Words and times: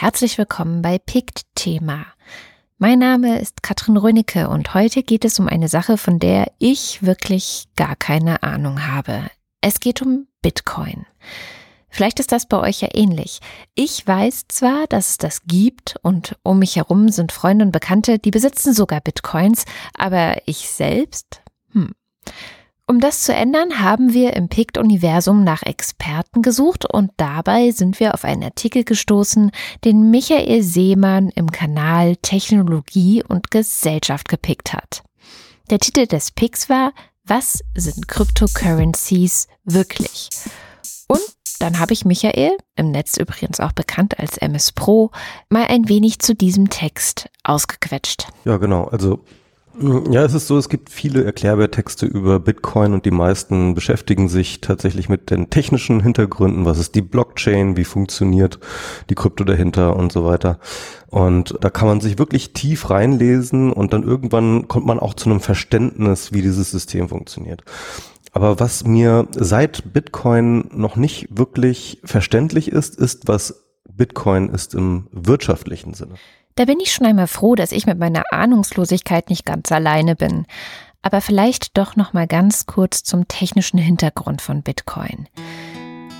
herzlich 0.00 0.38
willkommen 0.38 0.82
bei 0.82 0.98
PICT 0.98 1.44
Thema. 1.54 2.06
Mein 2.78 2.98
Name 2.98 3.38
ist 3.38 3.62
Katrin 3.62 3.96
Rönicke 3.96 4.48
und 4.48 4.74
heute 4.74 5.02
geht 5.02 5.24
es 5.24 5.38
um 5.38 5.48
eine 5.48 5.68
Sache, 5.68 5.96
von 5.96 6.18
der 6.18 6.50
ich 6.58 7.02
wirklich 7.04 7.66
gar 7.76 7.94
keine 7.94 8.42
Ahnung 8.42 8.86
habe. 8.86 9.30
Es 9.60 9.80
geht 9.80 10.02
um 10.02 10.26
Bitcoin. 10.42 11.06
Vielleicht 11.88 12.18
ist 12.18 12.32
das 12.32 12.46
bei 12.46 12.58
euch 12.58 12.80
ja 12.80 12.88
ähnlich. 12.92 13.38
Ich 13.74 14.04
weiß 14.04 14.46
zwar, 14.48 14.88
dass 14.88 15.10
es 15.10 15.18
das 15.18 15.42
gibt 15.46 15.94
und 16.02 16.36
um 16.42 16.58
mich 16.58 16.74
herum 16.76 17.08
sind 17.10 17.30
Freunde 17.30 17.64
und 17.64 17.70
Bekannte, 17.70 18.18
die 18.18 18.32
besitzen 18.32 18.74
sogar 18.74 19.00
Bitcoins, 19.00 19.64
aber 19.96 20.38
ich 20.46 20.68
selbst? 20.68 21.40
Hm. 21.70 21.92
Um 22.86 23.00
das 23.00 23.22
zu 23.22 23.32
ändern, 23.32 23.80
haben 23.80 24.12
wir 24.12 24.34
im 24.34 24.50
PICT-Universum 24.50 25.42
nach 25.42 25.62
Experten 25.62 26.42
gesucht 26.42 26.84
und 26.84 27.12
dabei 27.16 27.70
sind 27.70 27.98
wir 27.98 28.12
auf 28.12 28.24
einen 28.24 28.42
Artikel 28.42 28.84
gestoßen, 28.84 29.52
den 29.84 30.10
Michael 30.10 30.62
Seemann 30.62 31.30
im 31.30 31.50
Kanal 31.50 32.16
Technologie 32.16 33.24
und 33.26 33.50
Gesellschaft 33.50 34.28
gepickt 34.28 34.74
hat. 34.74 35.02
Der 35.70 35.78
Titel 35.78 36.06
des 36.06 36.30
Picks 36.30 36.68
war 36.68 36.92
Was 37.24 37.60
sind 37.74 38.06
Cryptocurrencies 38.06 39.48
wirklich? 39.64 40.28
Und 41.08 41.22
dann 41.60 41.78
habe 41.78 41.94
ich 41.94 42.04
Michael, 42.04 42.54
im 42.76 42.90
Netz 42.90 43.16
übrigens 43.16 43.60
auch 43.60 43.72
bekannt 43.72 44.18
als 44.18 44.36
MS 44.36 44.72
Pro, 44.72 45.10
mal 45.48 45.68
ein 45.68 45.88
wenig 45.88 46.18
zu 46.18 46.34
diesem 46.34 46.68
Text 46.68 47.30
ausgequetscht. 47.44 48.26
Ja, 48.44 48.58
genau. 48.58 48.84
Also 48.84 49.24
ja, 49.80 50.24
es 50.24 50.34
ist 50.34 50.46
so, 50.46 50.56
es 50.56 50.68
gibt 50.68 50.90
viele 50.90 51.24
Erklärbärtexte 51.24 52.06
über 52.06 52.38
Bitcoin 52.38 52.92
und 52.92 53.04
die 53.04 53.10
meisten 53.10 53.74
beschäftigen 53.74 54.28
sich 54.28 54.60
tatsächlich 54.60 55.08
mit 55.08 55.30
den 55.30 55.50
technischen 55.50 56.00
Hintergründen. 56.00 56.64
Was 56.64 56.78
ist 56.78 56.94
die 56.94 57.02
Blockchain? 57.02 57.76
Wie 57.76 57.84
funktioniert 57.84 58.60
die 59.10 59.14
Krypto 59.14 59.44
dahinter 59.44 59.96
und 59.96 60.12
so 60.12 60.24
weiter? 60.24 60.58
Und 61.08 61.56
da 61.60 61.70
kann 61.70 61.88
man 61.88 62.00
sich 62.00 62.18
wirklich 62.18 62.52
tief 62.52 62.90
reinlesen 62.90 63.72
und 63.72 63.92
dann 63.92 64.02
irgendwann 64.02 64.68
kommt 64.68 64.86
man 64.86 65.00
auch 65.00 65.14
zu 65.14 65.30
einem 65.30 65.40
Verständnis, 65.40 66.32
wie 66.32 66.42
dieses 66.42 66.70
System 66.70 67.08
funktioniert. 67.08 67.64
Aber 68.32 68.60
was 68.60 68.84
mir 68.84 69.28
seit 69.32 69.92
Bitcoin 69.92 70.68
noch 70.72 70.96
nicht 70.96 71.28
wirklich 71.30 72.00
verständlich 72.04 72.70
ist, 72.70 72.96
ist, 72.96 73.28
was 73.28 73.64
Bitcoin 73.88 74.48
ist 74.48 74.74
im 74.74 75.06
wirtschaftlichen 75.12 75.94
Sinne. 75.94 76.14
Da 76.56 76.66
bin 76.66 76.78
ich 76.78 76.92
schon 76.92 77.06
einmal 77.06 77.26
froh, 77.26 77.56
dass 77.56 77.72
ich 77.72 77.86
mit 77.86 77.98
meiner 77.98 78.22
Ahnungslosigkeit 78.30 79.28
nicht 79.28 79.44
ganz 79.44 79.72
alleine 79.72 80.14
bin. 80.14 80.46
Aber 81.02 81.20
vielleicht 81.20 81.76
doch 81.76 81.96
noch 81.96 82.12
mal 82.12 82.28
ganz 82.28 82.66
kurz 82.66 83.02
zum 83.02 83.26
technischen 83.26 83.78
Hintergrund 83.78 84.40
von 84.40 84.62
Bitcoin. 84.62 85.28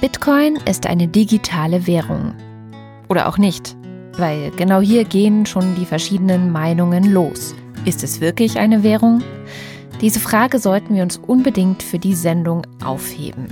Bitcoin 0.00 0.56
ist 0.68 0.86
eine 0.86 1.06
digitale 1.06 1.86
Währung. 1.86 2.34
Oder 3.08 3.28
auch 3.28 3.38
nicht, 3.38 3.76
weil 4.18 4.50
genau 4.50 4.80
hier 4.80 5.04
gehen 5.04 5.46
schon 5.46 5.76
die 5.76 5.86
verschiedenen 5.86 6.50
Meinungen 6.50 7.12
los. 7.12 7.54
Ist 7.84 8.02
es 8.02 8.20
wirklich 8.20 8.58
eine 8.58 8.82
Währung? 8.82 9.22
Diese 10.00 10.18
Frage 10.18 10.58
sollten 10.58 10.96
wir 10.96 11.04
uns 11.04 11.16
unbedingt 11.16 11.80
für 11.82 12.00
die 12.00 12.14
Sendung 12.14 12.66
aufheben. 12.84 13.46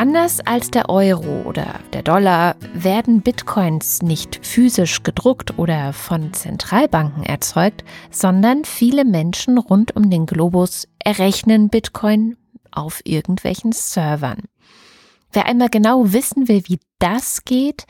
Anders 0.00 0.40
als 0.40 0.70
der 0.70 0.88
Euro 0.88 1.42
oder 1.42 1.78
der 1.92 2.02
Dollar 2.02 2.56
werden 2.72 3.20
Bitcoins 3.20 4.00
nicht 4.00 4.40
physisch 4.46 5.02
gedruckt 5.02 5.58
oder 5.58 5.92
von 5.92 6.32
Zentralbanken 6.32 7.22
erzeugt, 7.22 7.84
sondern 8.10 8.64
viele 8.64 9.04
Menschen 9.04 9.58
rund 9.58 9.94
um 9.94 10.08
den 10.08 10.24
Globus 10.24 10.88
errechnen 11.00 11.68
Bitcoin 11.68 12.38
auf 12.70 13.02
irgendwelchen 13.04 13.72
Servern. 13.72 14.44
Wer 15.32 15.44
einmal 15.44 15.68
genau 15.68 16.14
wissen 16.14 16.48
will, 16.48 16.62
wie 16.64 16.80
das 16.98 17.44
geht, 17.44 17.84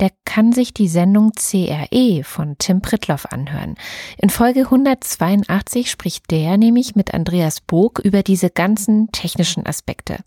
der 0.00 0.10
kann 0.24 0.52
sich 0.52 0.74
die 0.74 0.88
Sendung 0.88 1.30
CRE 1.30 2.22
von 2.24 2.56
Tim 2.58 2.82
Pritloff 2.82 3.26
anhören. 3.26 3.76
In 4.18 4.30
Folge 4.30 4.62
182 4.62 5.92
spricht 5.92 6.28
der 6.32 6.58
nämlich 6.58 6.96
mit 6.96 7.14
Andreas 7.14 7.60
Burg 7.60 8.00
über 8.00 8.24
diese 8.24 8.50
ganzen 8.50 9.12
technischen 9.12 9.64
Aspekte. 9.64 10.18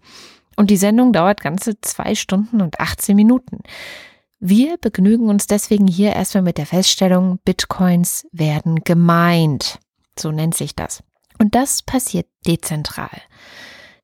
Und 0.55 0.69
die 0.69 0.77
Sendung 0.77 1.11
dauert 1.11 1.41
ganze 1.41 1.79
zwei 1.81 2.15
Stunden 2.15 2.61
und 2.61 2.79
18 2.79 3.15
Minuten. 3.15 3.59
Wir 4.39 4.77
begnügen 4.77 5.29
uns 5.29 5.47
deswegen 5.47 5.87
hier 5.87 6.13
erstmal 6.13 6.43
mit 6.43 6.57
der 6.57 6.65
Feststellung, 6.65 7.39
Bitcoins 7.45 8.27
werden 8.31 8.83
gemeint. 8.83 9.79
So 10.17 10.31
nennt 10.31 10.55
sich 10.55 10.75
das. 10.75 11.03
Und 11.39 11.55
das 11.55 11.81
passiert 11.81 12.27
dezentral. 12.45 13.21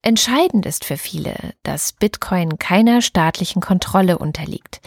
Entscheidend 0.01 0.65
ist 0.65 0.83
für 0.83 0.97
viele, 0.97 1.35
dass 1.61 1.93
Bitcoin 1.93 2.57
keiner 2.57 3.01
staatlichen 3.01 3.61
Kontrolle 3.61 4.17
unterliegt. 4.17 4.81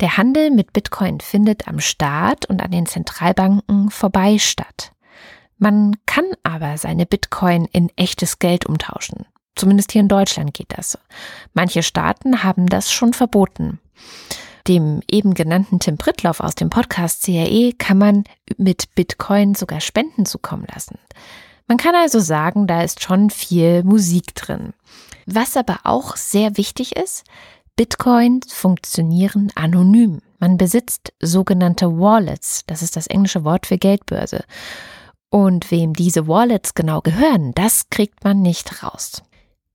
Der 0.00 0.18
Handel 0.18 0.50
mit 0.50 0.72
Bitcoin 0.74 1.20
findet 1.20 1.66
am 1.66 1.80
Staat 1.80 2.44
und 2.46 2.62
an 2.62 2.70
den 2.70 2.86
Zentralbanken 2.86 3.90
vorbei 3.90 4.38
statt. 4.38 4.92
Man 5.56 5.96
kann 6.06 6.26
aber 6.42 6.76
seine 6.76 7.06
Bitcoin 7.06 7.64
in 7.64 7.90
echtes 7.96 8.38
Geld 8.38 8.66
umtauschen. 8.66 9.26
Zumindest 9.58 9.90
hier 9.92 10.00
in 10.00 10.08
Deutschland 10.08 10.54
geht 10.54 10.72
das. 10.76 10.96
Manche 11.52 11.82
Staaten 11.82 12.44
haben 12.44 12.66
das 12.68 12.92
schon 12.92 13.12
verboten. 13.12 13.80
Dem 14.68 15.00
eben 15.10 15.34
genannten 15.34 15.80
Tim 15.80 15.98
Prittloff 15.98 16.40
aus 16.40 16.54
dem 16.54 16.70
Podcast 16.70 17.24
CRE 17.24 17.72
kann 17.76 17.98
man 17.98 18.24
mit 18.56 18.94
Bitcoin 18.94 19.56
sogar 19.56 19.80
Spenden 19.80 20.26
zukommen 20.26 20.66
lassen. 20.72 20.98
Man 21.66 21.76
kann 21.76 21.96
also 21.96 22.20
sagen, 22.20 22.68
da 22.68 22.82
ist 22.82 23.02
schon 23.02 23.30
viel 23.30 23.82
Musik 23.82 24.34
drin. 24.36 24.74
Was 25.26 25.56
aber 25.56 25.80
auch 25.82 26.16
sehr 26.16 26.56
wichtig 26.56 26.96
ist, 26.96 27.24
Bitcoins 27.76 28.52
funktionieren 28.52 29.50
anonym. 29.56 30.20
Man 30.38 30.56
besitzt 30.56 31.12
sogenannte 31.20 31.98
Wallets, 31.98 32.62
das 32.66 32.82
ist 32.82 32.96
das 32.96 33.08
englische 33.08 33.42
Wort 33.42 33.66
für 33.66 33.76
Geldbörse. 33.76 34.44
Und 35.30 35.70
wem 35.72 35.94
diese 35.94 36.28
Wallets 36.28 36.74
genau 36.74 37.00
gehören, 37.00 37.52
das 37.54 37.90
kriegt 37.90 38.22
man 38.22 38.40
nicht 38.40 38.82
raus. 38.82 39.22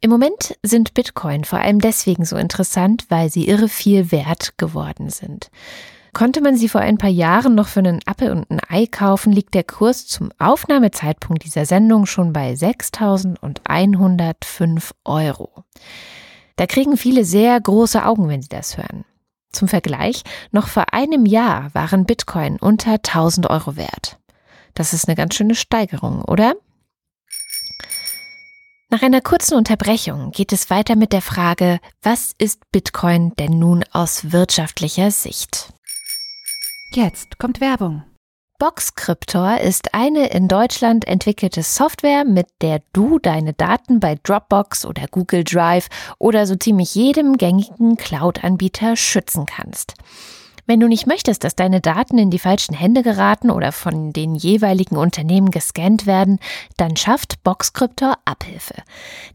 Im 0.04 0.10
Moment 0.10 0.58
sind 0.62 0.94
Bitcoin 0.94 1.46
vor 1.46 1.60
allem 1.60 1.80
deswegen 1.80 2.26
so 2.26 2.36
interessant, 2.36 3.06
weil 3.08 3.30
sie 3.30 3.48
irre 3.48 3.70
viel 3.70 4.12
wert 4.12 4.58
geworden 4.58 5.10
sind. 5.10 5.50
Konnte 6.12 6.42
man 6.42 6.58
sie 6.58 6.68
vor 6.68 6.82
ein 6.82 6.98
paar 6.98 7.10
Jahren 7.10 7.56
noch 7.56 7.70
für 7.70 7.80
einen 7.80 8.02
Apple 8.06 8.34
und 8.34 8.52
ein 8.52 8.60
Ei 8.68 8.86
kaufen, 8.86 9.32
liegt 9.32 9.54
der 9.54 9.64
Kurs 9.64 10.06
zum 10.06 10.34
Aufnahmezeitpunkt 10.40 11.46
dieser 11.46 11.66
Sendung 11.66 12.06
schon 12.06 12.34
bei 12.34 12.52
6.105 12.52 14.92
Euro. 15.06 15.64
Da 16.58 16.68
kriegen 16.68 16.98
viele 16.98 17.24
sehr 17.24 17.62
große 17.62 18.06
Augen, 18.06 18.28
wenn 18.28 18.42
sie 18.42 18.50
das 18.50 18.76
hören. 18.76 19.06
Zum 19.54 19.70
Vergleich, 19.70 20.24
noch 20.52 20.68
vor 20.68 20.94
einem 20.94 21.26
Jahr 21.26 21.74
waren 21.74 22.04
Bitcoin 22.04 22.58
unter 22.58 22.96
1000 22.96 23.50
Euro 23.50 23.78
wert. 23.78 24.18
Das 24.74 24.92
ist 24.92 25.08
eine 25.08 25.16
ganz 25.16 25.36
schöne 25.36 25.56
Steigerung, 25.56 26.26
oder? 26.26 26.56
Nach 28.94 29.02
einer 29.02 29.22
kurzen 29.22 29.56
Unterbrechung 29.56 30.30
geht 30.30 30.54
es 30.54 30.70
weiter 30.70 30.96
mit 30.96 31.14
der 31.14 31.24
Frage, 31.24 31.80
was 32.04 32.36
ist 32.38 32.60
Bitcoin 32.72 33.34
denn 33.40 33.58
nun 33.58 33.84
aus 33.92 34.32
wirtschaftlicher 34.32 35.10
Sicht? 35.10 35.74
Jetzt 36.92 37.40
kommt 37.40 37.60
Werbung. 37.60 38.04
Boxcryptor 38.60 39.62
ist 39.62 39.96
eine 39.96 40.28
in 40.28 40.48
Deutschland 40.48 41.08
entwickelte 41.08 41.64
Software, 41.64 42.24
mit 42.24 42.46
der 42.62 42.84
du 42.94 43.18
deine 43.18 43.54
Daten 43.54 44.00
bei 44.00 44.14
Dropbox 44.22 44.86
oder 44.86 45.08
Google 45.10 45.44
Drive 45.44 45.88
oder 46.20 46.46
so 46.46 46.56
ziemlich 46.56 46.94
jedem 46.94 47.38
gängigen 47.38 47.98
Cloud-Anbieter 47.98 48.96
schützen 48.96 49.48
kannst. 49.48 49.96
Wenn 50.66 50.80
du 50.80 50.88
nicht 50.88 51.08
möchtest, 51.08 51.44
dass 51.44 51.56
deine 51.56 51.82
Daten 51.82 52.18
in 52.18 52.30
die 52.30 52.40
falschen 52.40 52.74
Hände 52.74 53.04
geraten 53.04 53.52
oder 53.52 53.74
von 53.74 54.14
den 54.14 54.34
jeweiligen 54.34 54.96
Unternehmen 54.96 55.52
gescannt 55.52 56.06
werden, 56.06 56.40
dann 56.78 56.96
schafft 56.96 57.44
Boxcryptor 57.44 58.18
Abhilfe. 58.24 58.76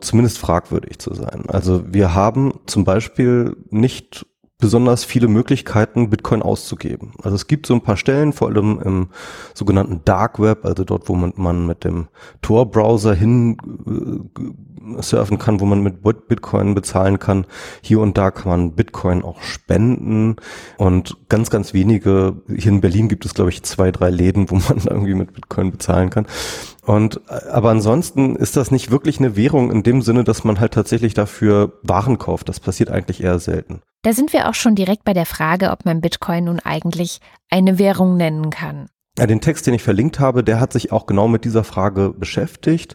zumindest 0.01 0.39
fragwürdig 0.39 0.99
zu 0.99 1.13
sein. 1.13 1.43
Also 1.47 1.83
wir 1.87 2.13
haben 2.13 2.59
zum 2.65 2.83
Beispiel 2.83 3.55
nicht 3.69 4.25
besonders 4.57 5.03
viele 5.03 5.27
Möglichkeiten, 5.27 6.09
Bitcoin 6.09 6.41
auszugeben. 6.41 7.13
Also 7.21 7.35
es 7.35 7.47
gibt 7.47 7.65
so 7.65 7.73
ein 7.73 7.81
paar 7.81 7.97
Stellen, 7.97 8.31
vor 8.31 8.47
allem 8.47 8.79
im 8.83 9.07
sogenannten 9.53 10.01
Dark 10.05 10.39
Web, 10.39 10.65
also 10.65 10.83
dort, 10.83 11.09
wo 11.09 11.15
man, 11.15 11.33
man 11.35 11.67
mit 11.67 11.83
dem 11.83 12.07
Tor-Browser 12.41 13.13
hin 13.13 13.57
äh, 13.85 15.01
surfen 15.01 15.39
kann, 15.39 15.59
wo 15.59 15.65
man 15.65 15.81
mit 15.81 16.01
Bitcoin 16.27 16.73
bezahlen 16.73 17.19
kann. 17.19 17.45
Hier 17.81 17.99
und 17.99 18.17
da 18.17 18.31
kann 18.31 18.49
man 18.49 18.71
Bitcoin 18.73 19.23
auch 19.23 19.41
spenden 19.41 20.37
und 20.77 21.17
ganz, 21.27 21.49
ganz 21.49 21.73
wenige, 21.73 22.41
hier 22.47 22.71
in 22.71 22.81
Berlin 22.81 23.09
gibt 23.09 23.25
es, 23.25 23.33
glaube 23.33 23.49
ich, 23.49 23.63
zwei, 23.63 23.91
drei 23.91 24.09
Läden, 24.09 24.49
wo 24.49 24.55
man 24.55 24.77
irgendwie 24.89 25.15
mit 25.15 25.33
Bitcoin 25.33 25.71
bezahlen 25.71 26.09
kann. 26.11 26.27
Und 26.85 27.21
aber 27.29 27.71
ansonsten 27.71 28.35
ist 28.35 28.55
das 28.55 28.69
nicht 28.71 28.91
wirklich 28.91 29.19
eine 29.19 29.35
Währung 29.35 29.71
in 29.71 29.83
dem 29.83 30.01
Sinne, 30.01 30.23
dass 30.23 30.43
man 30.43 30.59
halt 30.59 30.73
tatsächlich 30.73 31.13
dafür 31.15 31.73
Waren 31.81 32.19
kauft. 32.19 32.47
Das 32.47 32.59
passiert 32.59 32.91
eigentlich 32.91 33.23
eher 33.23 33.39
selten. 33.39 33.81
Da 34.05 34.13
sind 34.13 34.33
wir 34.33 34.47
auch 34.47 34.53
schon 34.53 34.75
direkt 34.75 35.03
bei 35.03 35.13
der 35.13 35.25
Frage, 35.25 35.71
ob 35.71 35.83
man 35.83 35.99
Bitcoin 35.99 36.43
nun 36.43 36.59
eigentlich 36.59 37.21
eine 37.49 37.79
Währung 37.79 38.17
nennen 38.17 38.51
kann. 38.51 38.85
Ja, 39.17 39.25
den 39.25 39.41
Text, 39.41 39.65
den 39.65 39.73
ich 39.73 39.81
verlinkt 39.81 40.19
habe, 40.19 40.43
der 40.43 40.59
hat 40.59 40.73
sich 40.73 40.91
auch 40.91 41.07
genau 41.07 41.27
mit 41.27 41.43
dieser 41.43 41.63
Frage 41.63 42.13
beschäftigt 42.15 42.93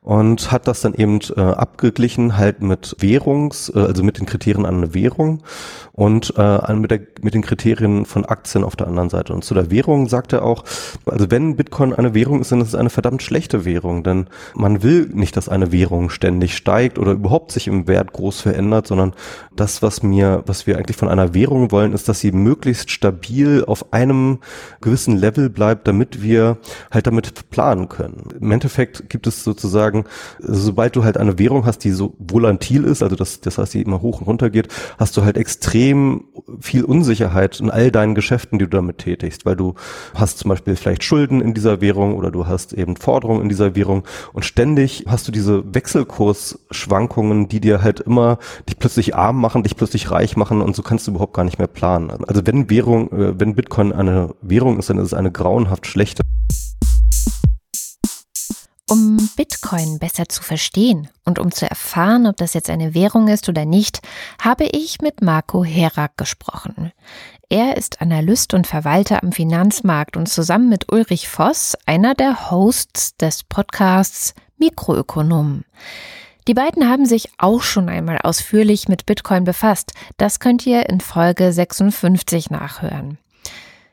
und 0.00 0.52
hat 0.52 0.68
das 0.68 0.80
dann 0.80 0.94
eben 0.94 1.18
äh, 1.36 1.40
abgeglichen 1.40 2.36
halt 2.36 2.62
mit 2.62 2.96
Währungs, 2.98 3.70
äh, 3.74 3.80
also 3.80 4.02
mit 4.02 4.18
den 4.18 4.26
Kriterien 4.26 4.64
an 4.64 4.76
eine 4.76 4.94
Währung 4.94 5.42
und 5.92 6.34
äh, 6.36 6.74
mit, 6.74 6.90
der, 6.90 7.00
mit 7.22 7.34
den 7.34 7.42
Kriterien 7.42 8.06
von 8.06 8.24
Aktien 8.24 8.62
auf 8.62 8.76
der 8.76 8.86
anderen 8.86 9.10
Seite. 9.10 9.32
Und 9.32 9.44
zu 9.44 9.52
der 9.54 9.70
Währung 9.70 10.08
sagt 10.08 10.32
er 10.32 10.44
auch, 10.44 10.64
also 11.06 11.30
wenn 11.30 11.56
Bitcoin 11.56 11.92
eine 11.92 12.14
Währung 12.14 12.40
ist, 12.40 12.52
dann 12.52 12.60
ist 12.60 12.68
es 12.68 12.74
eine 12.76 12.90
verdammt 12.90 13.22
schlechte 13.22 13.64
Währung, 13.64 14.04
denn 14.04 14.28
man 14.54 14.82
will 14.82 15.10
nicht, 15.12 15.36
dass 15.36 15.48
eine 15.48 15.72
Währung 15.72 16.08
ständig 16.08 16.56
steigt 16.56 16.98
oder 16.98 17.12
überhaupt 17.12 17.50
sich 17.50 17.66
im 17.66 17.88
Wert 17.88 18.12
groß 18.12 18.40
verändert, 18.40 18.86
sondern 18.86 19.12
das, 19.56 19.82
was 19.82 20.04
mir, 20.04 20.44
was 20.46 20.66
wir 20.68 20.78
eigentlich 20.78 20.96
von 20.96 21.08
einer 21.08 21.34
Währung 21.34 21.72
wollen, 21.72 21.92
ist, 21.92 22.08
dass 22.08 22.20
sie 22.20 22.30
möglichst 22.30 22.92
stabil 22.92 23.64
auf 23.66 23.92
einem 23.92 24.38
gewissen 24.80 25.16
Level 25.16 25.50
bleibt, 25.50 25.88
damit 25.88 26.22
wir 26.22 26.58
halt 26.92 27.08
damit 27.08 27.50
planen 27.50 27.88
können. 27.88 28.28
Im 28.40 28.52
Endeffekt 28.52 29.10
gibt 29.10 29.26
es 29.26 29.42
sozusagen 29.42 29.87
sagen, 29.88 30.04
sobald 30.38 30.96
du 30.96 31.04
halt 31.04 31.16
eine 31.16 31.38
Währung 31.38 31.64
hast, 31.64 31.78
die 31.78 31.90
so 31.90 32.14
volatil 32.18 32.84
ist, 32.84 33.02
also 33.02 33.16
das, 33.16 33.40
das 33.40 33.58
heißt, 33.58 33.74
die 33.74 33.82
immer 33.82 34.02
hoch 34.02 34.20
und 34.20 34.26
runter 34.26 34.50
geht, 34.50 34.68
hast 34.98 35.16
du 35.16 35.24
halt 35.24 35.36
extrem 35.36 36.24
viel 36.60 36.84
Unsicherheit 36.84 37.60
in 37.60 37.70
all 37.70 37.90
deinen 37.90 38.14
Geschäften, 38.14 38.58
die 38.58 38.66
du 38.66 38.70
damit 38.70 38.98
tätigst, 38.98 39.46
weil 39.46 39.56
du 39.56 39.74
hast 40.14 40.38
zum 40.38 40.50
Beispiel 40.50 40.76
vielleicht 40.76 41.04
Schulden 41.04 41.40
in 41.40 41.54
dieser 41.54 41.80
Währung 41.80 42.14
oder 42.14 42.30
du 42.30 42.46
hast 42.46 42.72
eben 42.72 42.96
Forderungen 42.96 43.42
in 43.42 43.48
dieser 43.48 43.74
Währung 43.74 44.04
und 44.32 44.44
ständig 44.44 45.04
hast 45.08 45.26
du 45.26 45.32
diese 45.32 45.74
Wechselkursschwankungen, 45.74 47.48
die 47.48 47.60
dir 47.60 47.82
halt 47.82 48.00
immer 48.00 48.38
dich 48.68 48.78
plötzlich 48.78 49.14
arm 49.14 49.40
machen, 49.40 49.62
dich 49.62 49.76
plötzlich 49.76 50.10
reich 50.10 50.36
machen 50.36 50.60
und 50.60 50.76
so 50.76 50.82
kannst 50.82 51.06
du 51.06 51.12
überhaupt 51.12 51.34
gar 51.34 51.44
nicht 51.44 51.58
mehr 51.58 51.68
planen. 51.68 52.10
Also 52.26 52.42
wenn 52.44 52.68
Währung, 52.68 53.10
äh, 53.12 53.40
wenn 53.40 53.54
Bitcoin 53.54 53.92
eine 53.92 54.34
Währung 54.42 54.78
ist, 54.78 54.90
dann 54.90 54.98
ist 54.98 55.06
es 55.06 55.14
eine 55.14 55.32
grauenhaft 55.32 55.86
schlechte. 55.86 56.22
Um 58.90 59.28
Bitcoin 59.36 59.98
besser 59.98 60.30
zu 60.30 60.42
verstehen 60.42 61.08
und 61.26 61.38
um 61.38 61.52
zu 61.52 61.68
erfahren, 61.68 62.26
ob 62.26 62.38
das 62.38 62.54
jetzt 62.54 62.70
eine 62.70 62.94
Währung 62.94 63.28
ist 63.28 63.46
oder 63.48 63.66
nicht, 63.66 64.00
habe 64.40 64.64
ich 64.64 65.02
mit 65.02 65.20
Marco 65.20 65.62
Herak 65.62 66.16
gesprochen. 66.16 66.92
Er 67.50 67.76
ist 67.76 68.00
Analyst 68.00 68.54
und 68.54 68.66
Verwalter 68.66 69.22
am 69.22 69.32
Finanzmarkt 69.32 70.16
und 70.16 70.26
zusammen 70.26 70.70
mit 70.70 70.90
Ulrich 70.90 71.28
Voss 71.28 71.76
einer 71.84 72.14
der 72.14 72.50
Hosts 72.50 73.16
des 73.18 73.44
Podcasts 73.44 74.34
Mikroökonomen. 74.56 75.66
Die 76.46 76.54
beiden 76.54 76.88
haben 76.88 77.04
sich 77.04 77.28
auch 77.36 77.60
schon 77.60 77.90
einmal 77.90 78.18
ausführlich 78.22 78.88
mit 78.88 79.04
Bitcoin 79.04 79.44
befasst. 79.44 79.92
Das 80.16 80.40
könnt 80.40 80.66
ihr 80.66 80.88
in 80.88 81.02
Folge 81.02 81.52
56 81.52 82.48
nachhören. 82.48 83.18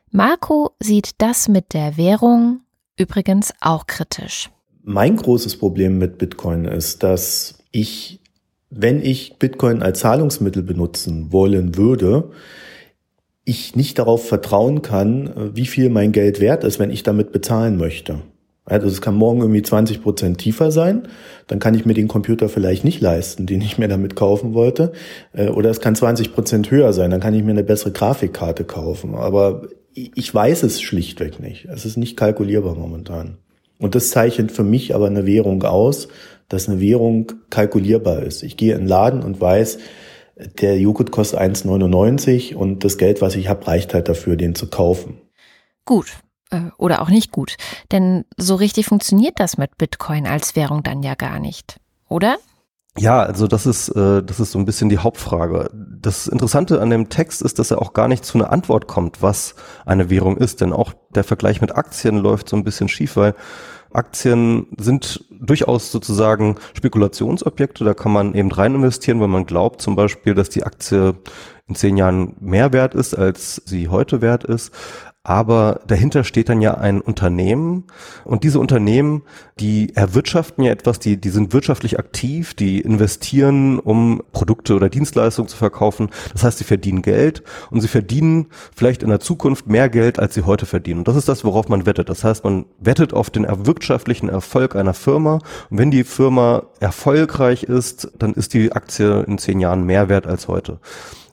Marco 0.10 0.72
sieht 0.80 1.16
das 1.18 1.50
mit 1.50 1.74
der 1.74 1.98
Währung 1.98 2.62
übrigens 2.96 3.54
auch 3.60 3.88
kritisch. 3.88 4.50
Mein 4.88 5.16
großes 5.16 5.58
Problem 5.58 5.98
mit 5.98 6.20
Bitcoin 6.20 6.66
ist, 6.66 7.02
dass 7.02 7.58
ich, 7.72 8.20
wenn 8.70 9.02
ich 9.02 9.40
Bitcoin 9.40 9.82
als 9.82 10.02
Zahlungsmittel 10.02 10.62
benutzen 10.62 11.34
wollen 11.34 11.76
würde, 11.76 12.30
ich 13.46 13.76
nicht 13.76 13.98
darauf 13.98 14.28
vertrauen 14.28 14.84
kann, 14.84 15.52
wie 15.56 15.66
viel 15.66 15.90
mein 15.90 16.12
Geld 16.12 16.40
wert 16.40 16.64
ist, 16.64 16.78
wenn 16.78 16.92
ich 16.92 17.02
damit 17.02 17.32
bezahlen 17.32 17.78
möchte. 17.78 18.22
Also 18.64 18.86
es 18.86 19.02
kann 19.02 19.16
morgen 19.16 19.42
irgendwie 19.42 19.64
20 19.64 20.04
Prozent 20.04 20.38
tiefer 20.38 20.70
sein, 20.70 21.08
dann 21.48 21.58
kann 21.58 21.74
ich 21.74 21.88
mir 21.88 21.96
den 21.96 22.08
Computer 22.08 22.48
vielleicht 22.48 22.84
nicht 22.84 23.02
leisten, 23.02 23.48
den 23.48 23.62
ich 23.62 23.80
mir 23.80 23.88
damit 23.88 24.16
kaufen 24.16 24.54
wollte. 24.54 24.92
Äh, 25.34 25.48
oder 25.48 25.72
es 25.72 25.82
kann 25.82 25.96
20 25.96 26.32
Prozent 26.32 26.70
höher 26.70 26.94
sein, 26.94 27.10
dann 27.10 27.22
kann 27.22 27.34
ich 27.34 27.44
mir 27.44 27.52
eine 27.52 27.64
bessere 27.64 27.92
Grafikkarte 27.92 28.66
kaufen. 28.66 29.16
Aber 29.16 29.68
ich 29.96 30.32
weiß 30.32 30.62
es 30.62 30.80
schlichtweg 30.80 31.40
nicht. 31.40 31.66
Es 31.66 31.86
ist 31.86 31.98
nicht 31.98 32.18
kalkulierbar 32.18 32.76
momentan. 32.76 33.40
Und 33.80 33.95
das 33.95 34.10
zeichnet 34.10 34.51
für 34.51 34.63
mich 34.63 34.95
aber 34.95 35.07
eine 35.07 35.25
Währung 35.25 35.63
aus, 35.63 36.07
dass 36.50 36.69
eine 36.69 36.80
Währung 36.80 37.31
kalkulierbar 37.50 38.24
ist. 38.24 38.44
Ich 38.44 38.57
gehe 38.57 38.74
in 38.74 38.81
den 38.81 38.88
Laden 38.88 39.24
und 39.24 39.42
weiß, 39.42 39.80
der 40.60 40.80
Joghurt 40.80 41.12
kostet 41.12 41.39
1,99 41.39 42.56
und 42.56 42.83
das 42.83 42.98
Geld, 42.98 43.22
was 43.22 43.36
ich 43.36 43.48
habe, 43.48 43.68
reicht 43.68 43.94
halt 43.94 44.10
dafür, 44.10 44.36
den 44.36 44.55
zu 44.55 44.70
kaufen. 44.70 45.22
Gut. 45.86 46.08
Äh, 46.51 46.72
oder 46.77 47.01
auch 47.01 47.10
nicht 47.10 47.32
gut. 47.32 47.55
Denn 47.91 48.25
so 48.38 48.55
richtig 48.55 48.86
funktioniert 48.86 49.39
das 49.39 49.58
mit 49.58 49.77
Bitcoin 49.77 50.27
als 50.27 50.55
Währung 50.55 50.84
dann 50.84 51.03
ja 51.03 51.15
gar 51.15 51.39
nicht. 51.39 51.79
Oder? 52.10 52.38
Ja, 52.98 53.24
also 53.24 53.48
das 53.48 53.66
ist, 53.66 53.90
äh, 53.90 54.24
das 54.24 54.40
ist 54.40 54.52
so 54.52 54.60
ein 54.60 54.66
bisschen 54.66 54.88
die 54.88 55.00
Hauptfrage. 55.00 55.70
Das 55.74 56.28
Interessante 56.28 56.80
an 56.80 56.90
dem 56.90 57.10
Text 57.10 57.42
ist, 57.42 57.60
dass 57.60 57.72
er 57.72 57.82
auch 57.82 57.92
gar 57.92 58.08
nicht 58.08 58.24
zu 58.24 58.38
einer 58.38 58.54
Antwort 58.54 58.88
kommt, 58.88 59.22
was 59.22 59.56
eine 59.86 60.10
Währung 60.10 60.38
ist. 60.38 60.62
Denn 60.62 60.72
auch 60.72 60.94
der 61.14 61.25
Vergleich 61.25 61.60
mit 61.60 61.75
Aktien 61.75 62.18
läuft 62.18 62.48
so 62.48 62.56
ein 62.56 62.64
bisschen 62.64 62.88
schief, 62.88 63.18
weil 63.18 63.36
Aktien 63.92 64.68
sind 64.78 65.25
durchaus 65.30 65.92
sozusagen 65.92 66.56
Spekulationsobjekte. 66.74 67.84
Da 67.84 67.94
kann 67.94 68.14
man 68.14 68.34
eben 68.34 68.52
rein 68.52 68.75
investieren, 68.75 69.20
wenn 69.20 69.30
man 69.30 69.46
glaubt 69.46 69.82
zum 69.82 69.98
Beispiel, 69.98 70.34
dass 70.34 70.50
die 70.50 70.64
Aktie 70.64 71.16
in 71.68 71.75
zehn 71.75 71.98
Jahren 71.98 72.36
mehr 72.40 72.72
wert 72.72 72.96
ist, 72.96 73.14
als 73.14 73.62
sie 73.66 73.90
heute 73.90 74.22
wert 74.22 74.46
ist 74.46 74.72
aber 75.25 75.82
dahinter 75.88 76.24
steht 76.24 76.50
dann 76.50 76.62
ja 76.62 76.75
ein 76.75 77.01
Unternehmen 77.01 77.86
und 78.25 78.44
diese 78.44 78.60
Unternehmen, 78.60 79.24
die 79.60 79.96
erwirtschaften 79.96 80.63
ja 80.63 80.72
etwas, 80.72 81.00
die, 81.00 81.17
die 81.17 81.29
sind 81.29 81.51
wirtschaftlich 81.51 81.98
aktiv, 81.98 82.53
die 82.53 82.79
investieren, 82.79 83.79
um 83.79 84.22
Produkte 84.34 84.75
oder 84.75 84.88
Dienstleistungen 84.88 85.48
zu 85.48 85.58
verkaufen. 85.58 86.10
Das 86.32 86.44
heißt, 86.44 86.60
sie 86.60 86.63
verdienen 86.63 87.01
Geld 87.01 87.41
und 87.72 87.82
sie 87.82 87.88
verdienen 87.88 88.48
vielleicht 88.75 89.01
in 89.01 89.10
der 89.10 89.20
Zukunft 89.20 89.65
mehr 89.65 89.89
Geld, 89.89 90.20
als 90.20 90.36
sie 90.36 90.44
heute 90.44 90.67
verdienen. 90.67 91.00
Und 91.00 91.08
das 91.08 91.15
ist 91.15 91.27
das, 91.27 91.44
worauf 91.44 91.70
man 91.70 91.88
wettet. 91.88 92.08
Das 92.10 92.24
heißt, 92.24 92.44
man 92.44 92.65
wettet 92.79 93.12
auf 93.12 93.32
den 93.32 93.48
wirtschaftlichen 93.65 94.29
Erfolg 94.29 94.75
einer 94.75 94.94
Firma 94.94 95.39
und 95.72 95.79
wenn 95.79 95.89
die 95.89 96.03
Firma 96.03 96.67
erfolgreich 96.79 97.63
ist, 97.63 98.12
dann 98.20 98.36
ist 98.36 98.53
die 98.53 98.74
Aktie 98.74 99.24
in 99.24 99.39
zehn 99.39 99.60
Jahren 99.60 99.86
mehr 99.86 100.08
wert 100.08 100.27
als 100.27 100.48
heute. 100.48 100.79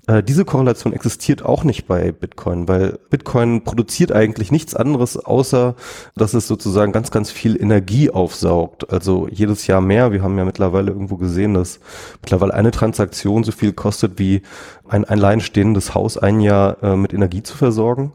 Äh, 0.08 0.22
diese 0.22 0.44
Korrelation 0.44 0.92
existiert 0.92 1.44
auch 1.44 1.62
nicht 1.62 1.86
bei 1.86 2.10
Bitcoin, 2.10 2.66
weil 2.66 2.98
Bitcoin 3.08 3.62
produziert 3.62 4.10
eigentlich 4.10 4.50
nichts 4.50 4.74
anderes, 4.74 5.16
außer 5.16 5.76
dass 6.16 6.34
es 6.34 6.48
sozusagen 6.48 6.90
ganz, 6.90 7.12
ganz 7.12 7.30
viel 7.30 7.60
Energie 7.60 8.10
aufsaugt. 8.10 8.92
Also 8.92 9.28
jedes 9.30 9.68
Jahr 9.68 9.80
mehr. 9.80 10.10
Wir 10.10 10.22
haben 10.22 10.36
ja 10.38 10.44
mittlerweile 10.44 10.90
irgendwo 10.90 11.16
gesehen, 11.16 11.54
dass 11.54 11.78
mittlerweile 12.20 12.54
eine 12.54 12.72
Transaktion 12.72 13.44
so 13.44 13.52
viel 13.52 13.72
kostet 13.72 14.18
wie 14.18 14.42
ein 14.88 15.04
alleinstehendes 15.04 15.94
Haus 15.94 16.18
ein 16.18 16.40
Jahr 16.40 16.82
äh, 16.82 16.96
mit 16.96 17.14
Energie 17.14 17.44
zu 17.44 17.56
versorgen. 17.56 18.12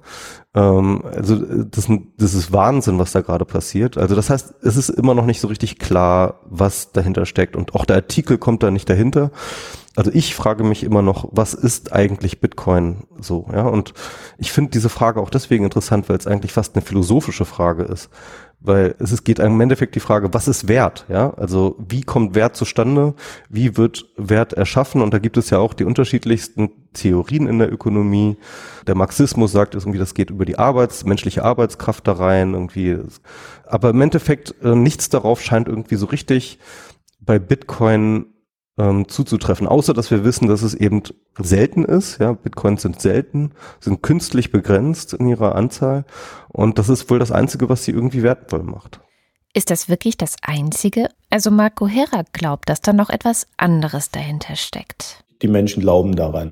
Ähm, 0.55 1.03
also 1.05 1.37
das, 1.37 1.87
das 2.17 2.33
ist 2.33 2.51
Wahnsinn, 2.51 2.99
was 2.99 3.13
da 3.13 3.21
gerade 3.21 3.45
passiert. 3.45 3.97
Also 3.97 4.13
das 4.13 4.29
heißt, 4.29 4.55
es 4.61 4.75
ist 4.75 4.89
immer 4.89 5.13
noch 5.13 5.25
nicht 5.25 5.39
so 5.39 5.47
richtig 5.47 5.79
klar, 5.79 6.41
was 6.49 6.91
dahinter 6.91 7.25
steckt. 7.25 7.55
Und 7.55 7.75
auch 7.75 7.85
der 7.85 7.95
Artikel 7.95 8.37
kommt 8.37 8.61
da 8.61 8.71
nicht 8.71 8.89
dahinter 8.89 9.31
also 9.97 10.11
ich 10.13 10.35
frage 10.35 10.63
mich 10.63 10.83
immer 10.83 11.01
noch, 11.01 11.27
was 11.31 11.55
ist 11.55 11.91
eigentlich 11.91 12.39
Bitcoin 12.39 13.07
so, 13.19 13.47
ja? 13.51 13.63
Und 13.63 13.95
ich 14.37 14.51
finde 14.51 14.69
diese 14.69 14.89
Frage 14.89 15.19
auch 15.19 15.31
deswegen 15.31 15.63
interessant, 15.63 16.07
weil 16.07 16.17
es 16.17 16.27
eigentlich 16.27 16.53
fast 16.53 16.75
eine 16.75 16.85
philosophische 16.85 17.45
Frage 17.45 17.81
ist. 17.83 18.09
weil 18.59 18.95
es, 18.99 19.11
es 19.11 19.23
geht 19.23 19.39
im 19.39 19.59
Endeffekt 19.61 19.95
die 19.95 19.99
Frage, 19.99 20.33
was 20.33 20.47
ist 20.47 20.67
Wert? 20.67 21.05
Ja, 21.09 21.33
also 21.35 21.75
wie 21.79 22.01
kommt 22.01 22.35
Wert 22.35 22.55
zustande? 22.55 23.13
Wie 23.49 23.77
wird 23.77 24.05
Wert 24.17 24.53
erschaffen? 24.53 25.01
Und 25.01 25.13
da 25.13 25.19
gibt 25.19 25.37
es 25.37 25.49
ja 25.49 25.59
auch 25.59 25.73
die 25.73 25.83
unterschiedlichsten 25.83 26.69
Theorien 26.93 27.47
in 27.47 27.59
der 27.59 27.71
Ökonomie. 27.71 28.37
Der 28.87 28.95
Marxismus 28.95 29.51
sagt 29.51 29.75
irgendwie, 29.75 29.99
das 29.99 30.13
geht 30.13 30.29
über 30.31 30.45
die 30.45 30.59
Arbeits, 30.59 31.05
menschliche 31.05 31.43
Arbeitskraft 31.43 32.07
da 32.07 32.13
rein, 32.13 32.53
irgendwie. 32.53 32.97
Aber 33.65 33.91
im 33.91 34.01
Endeffekt 34.01 34.55
äh, 34.63 34.75
nichts 34.75 35.09
darauf 35.09 35.41
scheint 35.41 35.67
irgendwie 35.67 35.95
so 35.95 36.07
richtig 36.07 36.59
bei 37.19 37.39
Bitcoin 37.39 38.27
ähm, 38.77 39.07
zuzutreffen, 39.07 39.67
außer 39.67 39.93
dass 39.93 40.11
wir 40.11 40.23
wissen, 40.23 40.47
dass 40.47 40.61
es 40.61 40.73
eben 40.73 41.03
selten 41.39 41.83
ist. 41.83 42.19
Ja, 42.19 42.33
Bitcoins 42.33 42.81
sind 42.81 43.01
selten, 43.01 43.51
sind 43.79 44.01
künstlich 44.03 44.51
begrenzt 44.51 45.13
in 45.13 45.27
ihrer 45.27 45.55
Anzahl 45.55 46.05
und 46.49 46.77
das 46.77 46.89
ist 46.89 47.09
wohl 47.09 47.19
das 47.19 47.31
Einzige, 47.31 47.69
was 47.69 47.83
sie 47.83 47.91
irgendwie 47.91 48.23
wertvoll 48.23 48.63
macht. 48.63 49.01
Ist 49.53 49.71
das 49.71 49.89
wirklich 49.89 50.17
das 50.17 50.35
Einzige? 50.43 51.09
Also 51.29 51.49
Marco 51.49 51.87
Hera 51.87 52.23
glaubt, 52.31 52.69
dass 52.69 52.81
da 52.81 52.93
noch 52.93 53.09
etwas 53.09 53.47
anderes 53.57 54.11
dahinter 54.11 54.55
steckt. 54.55 55.23
Die 55.41 55.47
Menschen 55.47 55.81
glauben 55.81 56.15
daran. 56.15 56.51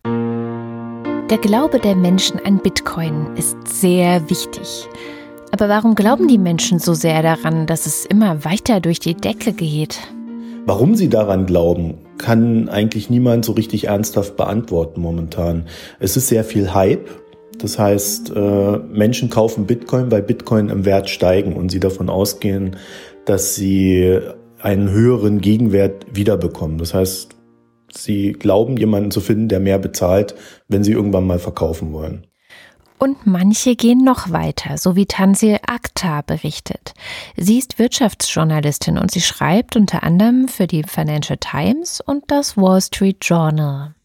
Der 1.30 1.38
Glaube 1.38 1.80
der 1.80 1.96
Menschen 1.96 2.40
an 2.46 2.60
Bitcoin 2.60 3.36
ist 3.36 3.58
sehr 3.68 4.30
wichtig. 4.30 4.88
Aber 5.52 5.70
warum 5.70 5.96
glauben 5.96 6.28
die 6.28 6.38
Menschen 6.38 6.80
so 6.80 6.94
sehr 6.94 7.22
daran, 7.22 7.66
dass 7.66 7.86
es 7.86 8.06
immer 8.06 8.44
weiter 8.44 8.80
durch 8.80 9.00
die 9.00 9.16
Decke 9.16 9.54
geht? 9.54 10.00
Warum 10.66 10.96
sie 10.96 11.10
daran 11.10 11.46
glauben, 11.46 12.05
kann 12.18 12.70
eigentlich 12.70 13.10
niemand 13.10 13.46
so 13.46 13.52
richtig 13.54 13.86
ernsthaft 13.86 14.38
beantworten 14.38 15.02
momentan. 15.02 15.66
Es 16.00 16.18
ist 16.18 16.28
sehr 16.28 16.44
viel 16.44 16.74
Hype. 16.74 17.10
Das 17.58 17.80
heißt, 17.80 18.34
äh, 18.36 18.78
Menschen 18.78 19.30
kaufen 19.30 19.66
Bitcoin, 19.66 20.12
weil 20.12 20.22
Bitcoin 20.22 20.70
im 20.70 20.86
Wert 20.86 21.10
steigen 21.10 21.54
und 21.54 21.72
sie 21.72 21.80
davon 21.80 22.10
ausgehen, 22.10 22.76
dass 23.26 23.56
sie 23.56 24.20
einen 24.60 24.90
höheren 24.92 25.42
Gegenwert 25.42 26.06
wiederbekommen. 26.12 26.78
Das 26.78 26.94
heißt, 26.94 27.36
sie 27.92 28.34
glauben, 28.34 28.78
jemanden 28.78 29.12
zu 29.12 29.22
finden, 29.22 29.48
der 29.48 29.60
mehr 29.60 29.80
bezahlt, 29.80 30.36
wenn 30.68 30.84
sie 30.84 30.92
irgendwann 30.92 31.28
mal 31.28 31.40
verkaufen 31.40 31.94
wollen. 31.94 32.28
Und 32.98 33.28
manche 33.28 33.76
gehen 33.76 34.04
noch 34.04 34.32
weiter, 34.32 34.78
so 34.78 34.96
wie 34.96 35.06
Tansil 35.06 35.58
Akhtar 35.68 36.24
berichtet. 36.24 36.94
Sie 37.36 37.60
ist 37.60 37.78
Wirtschaftsjournalistin 37.78 38.98
und 38.98 39.12
sie 39.12 39.22
schreibt 39.22 39.76
unter 39.76 40.04
anderem 40.04 40.48
für 40.48 40.66
die 40.66 40.84
Financial 40.84 41.38
Times 41.38 42.02
und 42.02 42.24
das 42.28 42.56
Wall 42.56 42.82
Street 42.82 43.18
Journal. 43.22 43.96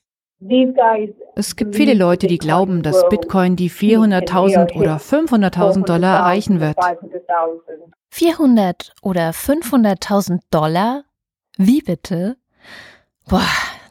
Es 1.36 1.54
gibt 1.54 1.76
viele 1.76 1.94
Leute, 1.94 2.26
die 2.26 2.38
glauben, 2.38 2.82
dass 2.82 3.08
Bitcoin 3.08 3.56
die 3.56 3.70
400.000 3.70 4.74
oder 4.74 4.96
500.000 4.96 5.84
Dollar 5.84 6.18
erreichen 6.18 6.60
wird. 6.60 6.76
400 8.10 8.92
oder 9.02 9.30
500.000 9.30 10.40
Dollar? 10.50 11.04
Wie 11.56 11.82
bitte? 11.82 12.36
Boah, 13.28 13.46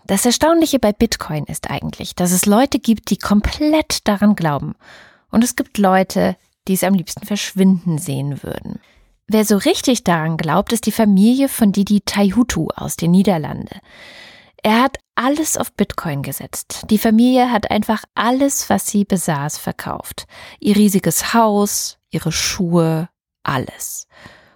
das 0.09 0.25
Erstaunliche 0.25 0.79
bei 0.79 0.91
Bitcoin 0.91 1.43
ist 1.45 1.69
eigentlich, 1.69 2.15
dass 2.15 2.31
es 2.31 2.47
Leute 2.47 2.79
gibt, 2.79 3.11
die 3.11 3.17
komplett 3.17 4.07
daran 4.07 4.33
glauben. 4.33 4.73
Und 5.29 5.43
es 5.43 5.55
gibt 5.55 5.77
Leute, 5.77 6.35
die 6.67 6.73
es 6.73 6.83
am 6.83 6.95
liebsten 6.95 7.27
verschwinden 7.27 7.99
sehen 7.99 8.41
würden. 8.41 8.79
Wer 9.27 9.45
so 9.45 9.57
richtig 9.57 10.03
daran 10.03 10.37
glaubt, 10.37 10.73
ist 10.73 10.87
die 10.87 10.91
Familie 10.91 11.47
von 11.47 11.71
Didi 11.71 12.01
Taihutu 12.01 12.69
aus 12.75 12.95
den 12.95 13.11
Niederlanden. 13.11 13.79
Er 14.63 14.81
hat 14.81 14.97
alles 15.13 15.57
auf 15.57 15.73
Bitcoin 15.73 16.23
gesetzt. 16.23 16.85
Die 16.89 16.97
Familie 16.97 17.51
hat 17.51 17.69
einfach 17.69 18.03
alles, 18.15 18.67
was 18.67 18.87
sie 18.87 19.05
besaß, 19.05 19.59
verkauft. 19.59 20.25
Ihr 20.59 20.75
riesiges 20.75 21.35
Haus, 21.35 21.99
ihre 22.09 22.31
Schuhe, 22.31 23.09
alles. 23.43 24.07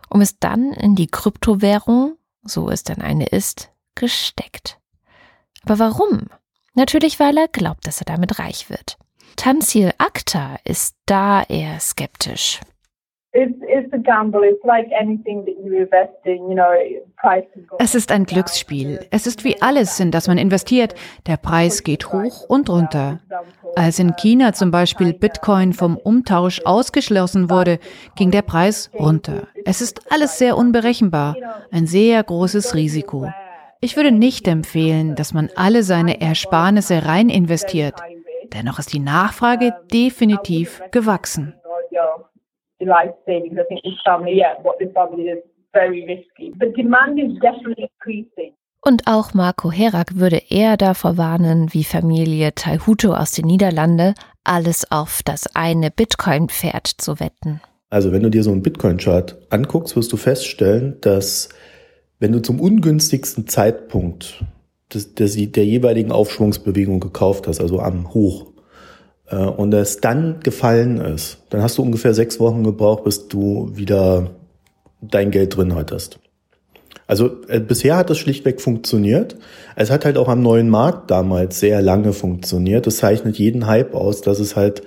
Um 0.10 0.20
es 0.22 0.40
dann 0.40 0.74
in 0.74 0.96
die 0.96 1.08
Kryptowährung, 1.08 2.18
so 2.42 2.72
es 2.72 2.82
dann 2.82 3.04
eine 3.04 3.28
ist, 3.28 3.70
gesteckt. 3.94 4.80
Aber 5.66 5.80
warum? 5.80 6.28
Natürlich, 6.76 7.20
weil 7.20 7.38
er 7.38 7.48
glaubt, 7.48 7.88
dass 7.88 8.02
er 8.02 8.06
damit 8.06 8.40
reich 8.40 8.70
wird. 8.70 8.98
Tansil 9.36 9.92
Akhtar 9.98 10.60
ist 10.64 10.96
da 11.06 11.44
eher 11.44 11.80
skeptisch. 11.80 12.60
Es 17.80 17.96
ist 17.96 18.12
ein 18.12 18.26
Glücksspiel. 18.26 19.00
Es 19.10 19.26
ist 19.26 19.44
wie 19.44 19.60
alles, 19.60 20.00
in 20.00 20.12
das 20.12 20.28
man 20.28 20.38
investiert. 20.38 20.94
Der 21.26 21.38
Preis 21.38 21.84
geht 21.84 22.14
hoch 22.14 22.46
und 22.48 22.70
runter. 22.70 23.22
Als 23.76 23.98
in 23.98 24.16
China 24.18 24.54
zum 24.54 24.70
Beispiel 24.70 25.14
Bitcoin 25.14 25.74
vom 25.74 25.98
Umtausch 25.98 26.62
ausgeschlossen 26.64 27.50
wurde, 27.50 27.80
ging 28.16 28.30
der 28.30 28.44
Preis 28.44 28.92
runter. 28.94 29.48
Es 29.66 29.82
ist 29.82 30.12
alles 30.12 30.38
sehr 30.38 30.56
unberechenbar, 30.56 31.36
ein 31.72 31.88
sehr 31.88 32.24
großes 32.24 32.76
Risiko. 32.76 33.32
Ich 33.84 33.98
würde 33.98 34.14
nicht 34.14 34.48
empfehlen, 34.48 35.16
dass 35.16 35.34
man 35.34 35.50
alle 35.58 35.84
seine 35.84 36.22
Ersparnisse 36.22 37.06
rein 37.06 37.28
investiert. 37.28 37.96
Dennoch 38.54 38.80
ist 38.80 38.94
die 38.94 39.00
Nachfrage 39.02 39.74
definitiv 39.92 40.82
gewachsen. 40.92 41.54
Und 48.86 49.04
auch 49.06 49.34
Marco 49.34 49.70
Herak 49.70 50.16
würde 50.16 50.42
eher 50.50 50.78
davor 50.78 51.18
warnen, 51.18 51.74
wie 51.74 51.84
Familie 51.84 52.56
Taihuto 52.56 53.14
aus 53.14 53.32
den 53.32 53.48
Niederlanden, 53.48 54.14
alles 54.46 54.90
auf 54.94 55.20
das 55.26 55.54
eine 55.58 55.92
Bitcoin-Pferd 55.92 56.88
zu 56.88 57.20
wetten. 57.20 57.60
Also 57.90 58.14
wenn 58.14 58.24
du 58.24 58.30
dir 58.30 58.44
so 58.44 58.52
einen 58.52 58.64
Bitcoin-Chart 58.64 59.36
anguckst, 59.50 59.98
wirst 59.98 60.14
du 60.14 60.18
feststellen, 60.18 61.00
dass 61.02 61.50
wenn 62.24 62.32
du 62.32 62.42
zum 62.42 62.62
ungünstigsten 62.62 63.50
Zeitpunkt 63.50 64.46
des, 64.94 65.14
des, 65.14 65.36
der 65.52 65.66
jeweiligen 65.66 66.14
Aufschwungsbewegung 66.14 67.02
gekauft 67.02 67.50
hast, 67.50 67.60
also 67.60 67.82
am 67.82 68.14
Hoch, 68.14 68.54
äh, 69.28 69.36
und 69.36 69.74
es 69.74 69.98
dann 69.98 70.40
gefallen 70.40 71.02
ist, 71.02 71.40
dann 71.50 71.62
hast 71.62 71.78
du 71.78 71.82
ungefähr 71.82 72.14
sechs 72.14 72.40
Wochen 72.40 72.64
gebraucht, 72.64 73.04
bis 73.04 73.28
du 73.28 73.72
wieder 73.74 74.30
dein 75.02 75.32
Geld 75.32 75.58
drin 75.58 75.76
hattest. 75.76 76.18
Also 77.08 77.42
äh, 77.48 77.60
bisher 77.60 77.98
hat 77.98 78.10
das 78.10 78.18
schlichtweg 78.18 78.62
funktioniert. 78.62 79.36
Es 79.76 79.92
hat 79.92 80.06
halt 80.06 80.18
auch 80.18 80.30
am 80.30 80.42
neuen 80.42 80.70
Markt 80.70 81.12
damals 81.12 81.60
sehr 81.60 81.82
lange 81.82 82.14
funktioniert. 82.14 82.88
Das 82.88 82.98
zeichnet 82.98 83.38
jeden 83.38 83.68
Hype 83.68 83.94
aus, 83.94 84.22
dass 84.22 84.40
es 84.40 84.56
halt 84.56 84.84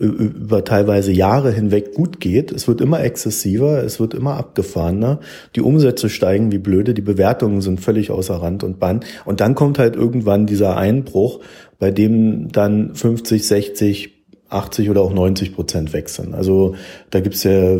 über 0.00 0.64
teilweise 0.64 1.12
Jahre 1.12 1.52
hinweg 1.52 1.92
gut 1.92 2.20
geht. 2.20 2.52
Es 2.52 2.66
wird 2.66 2.80
immer 2.80 3.02
exzessiver, 3.02 3.84
es 3.84 4.00
wird 4.00 4.14
immer 4.14 4.36
abgefahrener. 4.36 5.20
Die 5.56 5.60
Umsätze 5.60 6.08
steigen 6.08 6.50
wie 6.52 6.58
blöde, 6.58 6.94
die 6.94 7.02
Bewertungen 7.02 7.60
sind 7.60 7.82
völlig 7.82 8.10
außer 8.10 8.36
Rand 8.36 8.64
und 8.64 8.78
Band. 8.78 9.04
Und 9.26 9.40
dann 9.40 9.54
kommt 9.54 9.78
halt 9.78 9.96
irgendwann 9.96 10.46
dieser 10.46 10.78
Einbruch, 10.78 11.40
bei 11.78 11.90
dem 11.90 12.50
dann 12.50 12.94
50, 12.94 13.46
60, 13.46 14.24
80 14.48 14.88
oder 14.88 15.02
auch 15.02 15.12
90 15.12 15.54
Prozent 15.54 15.92
wechseln. 15.92 16.32
Also 16.32 16.76
da 17.10 17.20
gibt's 17.20 17.44
ja 17.44 17.78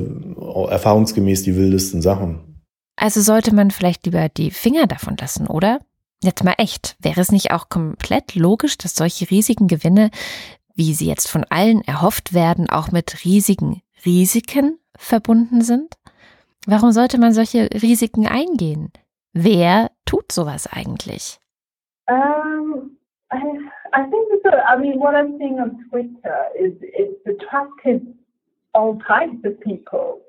erfahrungsgemäß 0.68 1.42
die 1.42 1.56
wildesten 1.56 2.02
Sachen. 2.02 2.49
Also 3.00 3.22
sollte 3.22 3.54
man 3.54 3.70
vielleicht 3.70 4.04
lieber 4.04 4.28
die 4.28 4.50
Finger 4.50 4.86
davon 4.86 5.16
lassen, 5.18 5.46
oder? 5.46 5.80
Jetzt 6.22 6.44
mal 6.44 6.54
echt, 6.58 6.96
wäre 7.00 7.22
es 7.22 7.32
nicht 7.32 7.50
auch 7.50 7.70
komplett 7.70 8.34
logisch, 8.34 8.76
dass 8.76 8.94
solche 8.94 9.30
riesigen 9.30 9.68
Gewinne, 9.68 10.10
wie 10.74 10.92
sie 10.92 11.06
jetzt 11.06 11.26
von 11.26 11.44
allen 11.48 11.80
erhofft 11.80 12.34
werden, 12.34 12.68
auch 12.68 12.92
mit 12.92 13.24
riesigen 13.24 13.80
Risiken 14.04 14.78
verbunden 14.98 15.62
sind? 15.62 15.94
Warum 16.66 16.92
sollte 16.92 17.18
man 17.18 17.32
solche 17.32 17.70
Risiken 17.72 18.26
eingehen? 18.26 18.92
Wer 19.32 19.90
tut 20.04 20.30
sowas 20.30 20.66
eigentlich? 20.70 21.38
Um, 22.06 22.98
I, 23.32 23.38
I 23.94 24.02
think 24.10 24.28
so. 24.44 24.50
I 24.50 24.78
mean, 24.78 25.00
what 25.00 25.14
I'm 25.14 25.38
seeing 25.38 25.58
on 25.58 25.86
Twitter 25.88 26.48
is 26.54 26.74
it's 26.82 27.26
attracted 27.26 28.02
all 28.74 28.98
types 29.08 29.42
of 29.46 29.58
people. 29.60 30.20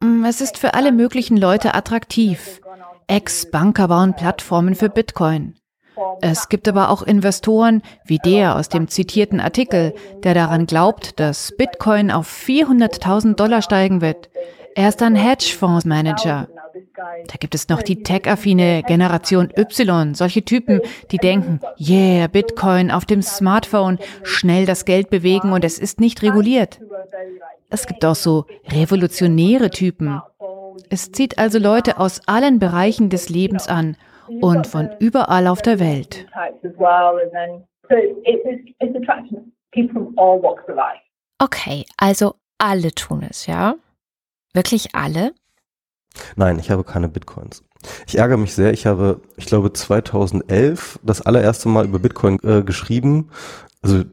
Mm, 0.00 0.24
es 0.24 0.40
ist 0.40 0.58
für 0.58 0.74
alle 0.74 0.92
möglichen 0.92 1.36
Leute 1.36 1.74
attraktiv. 1.74 2.60
Ex-Banker 3.06 3.88
bauen 3.88 4.14
Plattformen 4.14 4.74
für 4.74 4.88
Bitcoin. 4.88 5.54
Es 6.20 6.48
gibt 6.48 6.68
aber 6.68 6.90
auch 6.90 7.02
Investoren 7.02 7.82
wie 8.04 8.18
der 8.18 8.56
aus 8.56 8.68
dem 8.68 8.88
zitierten 8.88 9.40
Artikel, 9.40 9.94
der 10.22 10.34
daran 10.34 10.66
glaubt, 10.66 11.18
dass 11.18 11.52
Bitcoin 11.56 12.10
auf 12.10 12.28
400.000 12.28 13.34
Dollar 13.34 13.62
steigen 13.62 14.00
wird. 14.00 14.28
Er 14.74 14.88
ist 14.90 15.02
ein 15.02 15.16
Hedgefondsmanager. 15.16 16.48
Da 17.26 17.34
gibt 17.38 17.54
es 17.54 17.68
noch 17.68 17.82
die 17.82 18.02
tech-affine 18.02 18.82
Generation 18.86 19.52
Y, 19.56 20.14
solche 20.14 20.44
Typen, 20.44 20.80
die 21.10 21.18
denken, 21.18 21.60
yeah, 21.78 22.26
Bitcoin 22.28 22.90
auf 22.90 23.04
dem 23.04 23.22
Smartphone, 23.22 23.98
schnell 24.22 24.66
das 24.66 24.84
Geld 24.84 25.10
bewegen 25.10 25.52
und 25.52 25.64
es 25.64 25.78
ist 25.78 26.00
nicht 26.00 26.22
reguliert. 26.22 26.80
Es 27.70 27.86
gibt 27.86 28.04
auch 28.04 28.14
so 28.14 28.46
revolutionäre 28.68 29.70
Typen. 29.70 30.20
Es 30.90 31.12
zieht 31.12 31.38
also 31.38 31.58
Leute 31.58 31.98
aus 31.98 32.20
allen 32.26 32.58
Bereichen 32.58 33.10
des 33.10 33.28
Lebens 33.28 33.68
an 33.68 33.96
und 34.40 34.66
von 34.66 34.90
überall 34.98 35.46
auf 35.46 35.62
der 35.62 35.78
Welt. 35.78 36.26
Okay, 41.38 41.84
also 41.96 42.34
alle 42.58 42.92
tun 42.92 43.26
es, 43.28 43.46
ja? 43.46 43.76
Wirklich 44.54 44.94
alle? 44.94 45.32
Nein, 46.36 46.58
ich 46.58 46.70
habe 46.70 46.84
keine 46.84 47.08
Bitcoins. 47.08 47.64
Ich 48.06 48.18
ärgere 48.18 48.38
mich 48.38 48.54
sehr. 48.54 48.72
Ich 48.72 48.86
habe, 48.86 49.20
ich 49.36 49.46
glaube, 49.46 49.72
2011 49.72 50.98
das 51.02 51.22
allererste 51.22 51.68
Mal 51.68 51.84
über 51.84 51.98
Bitcoin 51.98 52.38
äh, 52.42 52.62
geschrieben. 52.62 53.30
Also 53.82 54.04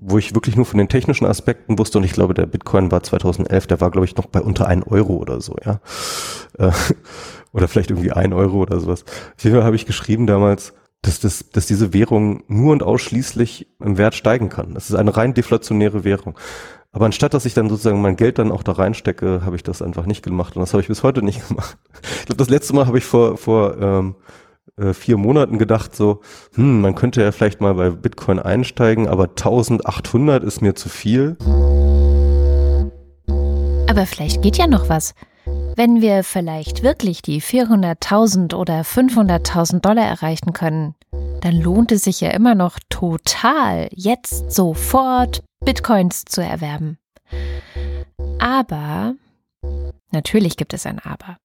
wo 0.00 0.18
ich 0.18 0.34
wirklich 0.34 0.56
nur 0.56 0.66
von 0.66 0.78
den 0.78 0.88
technischen 0.88 1.26
Aspekten 1.26 1.78
wusste 1.78 1.98
und 1.98 2.04
ich 2.04 2.12
glaube, 2.12 2.34
der 2.34 2.46
Bitcoin 2.46 2.90
war 2.90 3.02
2011, 3.02 3.66
der 3.66 3.80
war 3.80 3.90
glaube 3.90 4.06
ich 4.06 4.16
noch 4.16 4.26
bei 4.26 4.40
unter 4.40 4.66
1 4.66 4.86
Euro 4.86 5.14
oder 5.16 5.40
so, 5.40 5.56
ja. 5.64 5.80
Äh, 6.58 6.72
oder 7.52 7.68
vielleicht 7.68 7.90
irgendwie 7.90 8.12
1 8.12 8.34
Euro 8.34 8.58
oder 8.58 8.80
sowas. 8.80 9.04
Auf 9.36 9.44
jeden 9.44 9.56
Fall 9.56 9.64
habe 9.64 9.76
ich 9.76 9.86
geschrieben 9.86 10.26
damals, 10.26 10.74
dass, 11.02 11.20
das, 11.20 11.50
dass 11.50 11.66
diese 11.66 11.92
Währung 11.92 12.42
nur 12.48 12.72
und 12.72 12.82
ausschließlich 12.82 13.68
im 13.80 13.98
Wert 13.98 14.14
steigen 14.14 14.48
kann. 14.48 14.74
Das 14.74 14.90
ist 14.90 14.96
eine 14.96 15.16
rein 15.16 15.34
deflationäre 15.34 16.04
Währung. 16.04 16.36
Aber 16.90 17.04
anstatt, 17.04 17.34
dass 17.34 17.44
ich 17.44 17.54
dann 17.54 17.68
sozusagen 17.68 18.00
mein 18.00 18.16
Geld 18.16 18.38
dann 18.38 18.50
auch 18.50 18.62
da 18.62 18.72
reinstecke, 18.72 19.42
habe 19.44 19.56
ich 19.56 19.62
das 19.62 19.82
einfach 19.82 20.06
nicht 20.06 20.24
gemacht. 20.24 20.56
Und 20.56 20.60
das 20.60 20.72
habe 20.72 20.80
ich 20.80 20.88
bis 20.88 21.02
heute 21.02 21.22
nicht 21.22 21.46
gemacht. 21.48 21.78
Ich 22.02 22.26
glaube, 22.26 22.38
das 22.38 22.50
letzte 22.50 22.74
Mal 22.74 22.86
habe 22.86 22.98
ich 22.98 23.04
vor, 23.04 23.36
vor 23.36 23.76
ähm, 23.78 24.16
äh, 24.78 24.94
vier 24.94 25.16
Monaten 25.16 25.58
gedacht, 25.58 25.94
so, 25.94 26.20
hm, 26.54 26.80
man 26.80 26.94
könnte 26.94 27.22
ja 27.22 27.32
vielleicht 27.32 27.60
mal 27.60 27.74
bei 27.74 27.90
Bitcoin 27.90 28.38
einsteigen, 28.38 29.08
aber 29.08 29.24
1800 29.24 30.44
ist 30.44 30.62
mir 30.62 30.74
zu 30.74 30.88
viel. 30.88 31.36
Aber 33.88 34.06
vielleicht 34.06 34.42
geht 34.42 34.58
ja 34.58 34.66
noch 34.66 34.88
was. 34.88 35.14
Wenn 35.76 36.00
wir 36.00 36.24
vielleicht 36.24 36.82
wirklich 36.82 37.22
die 37.22 37.40
400.000 37.40 38.54
oder 38.54 38.82
500.000 38.82 39.80
Dollar 39.80 40.04
erreichen 40.04 40.52
können, 40.52 40.94
dann 41.40 41.60
lohnt 41.60 41.92
es 41.92 42.04
sich 42.04 42.20
ja 42.20 42.30
immer 42.30 42.54
noch 42.54 42.78
total, 42.88 43.88
jetzt 43.92 44.50
sofort 44.50 45.42
Bitcoins 45.64 46.24
zu 46.24 46.42
erwerben. 46.42 46.98
Aber, 48.38 49.14
natürlich 50.10 50.56
gibt 50.56 50.74
es 50.74 50.86
ein 50.86 50.98
Aber. 50.98 51.38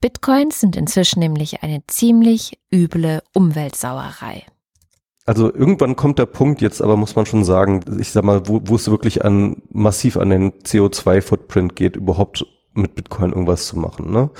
Bitcoins 0.00 0.60
sind 0.60 0.76
inzwischen 0.76 1.18
nämlich 1.18 1.62
eine 1.62 1.82
ziemlich 1.86 2.58
üble 2.72 3.22
Umweltsauerei. 3.34 4.44
Also 5.26 5.52
irgendwann 5.52 5.94
kommt 5.94 6.18
der 6.18 6.26
Punkt 6.26 6.62
jetzt, 6.62 6.80
aber 6.80 6.96
muss 6.96 7.16
man 7.16 7.26
schon 7.26 7.44
sagen, 7.44 7.84
ich 8.00 8.10
sag 8.10 8.24
mal, 8.24 8.48
wo, 8.48 8.62
wo 8.64 8.76
es 8.76 8.90
wirklich 8.90 9.24
an 9.24 9.62
massiv 9.70 10.16
an 10.16 10.30
den 10.30 10.52
CO2-Footprint 10.52 11.76
geht, 11.76 11.96
überhaupt 11.96 12.46
mit 12.72 12.94
Bitcoin 12.94 13.30
irgendwas 13.30 13.66
zu 13.66 13.78
machen. 13.78 14.10
Ne? 14.10 14.30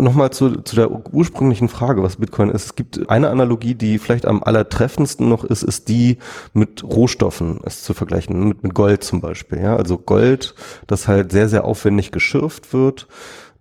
Nochmal 0.00 0.30
zu, 0.30 0.60
zu 0.62 0.76
der 0.76 0.90
ursprünglichen 1.12 1.68
Frage, 1.68 2.04
was 2.04 2.16
Bitcoin 2.16 2.50
ist. 2.50 2.64
Es 2.66 2.76
gibt 2.76 3.10
eine 3.10 3.28
Analogie, 3.28 3.74
die 3.74 3.98
vielleicht 3.98 4.26
am 4.26 4.42
allertreffendsten 4.42 5.28
noch 5.28 5.42
ist, 5.42 5.64
ist 5.64 5.88
die 5.88 6.18
mit 6.52 6.84
Rohstoffen 6.84 7.60
es 7.64 7.82
zu 7.82 7.92
vergleichen, 7.92 8.48
mit, 8.48 8.62
mit 8.62 8.74
Gold 8.74 9.02
zum 9.02 9.20
Beispiel. 9.20 9.60
Ja? 9.60 9.74
Also 9.74 9.98
Gold, 9.98 10.54
das 10.86 11.08
halt 11.08 11.32
sehr, 11.32 11.48
sehr 11.48 11.64
aufwendig 11.64 12.12
geschürft 12.12 12.72
wird 12.72 13.08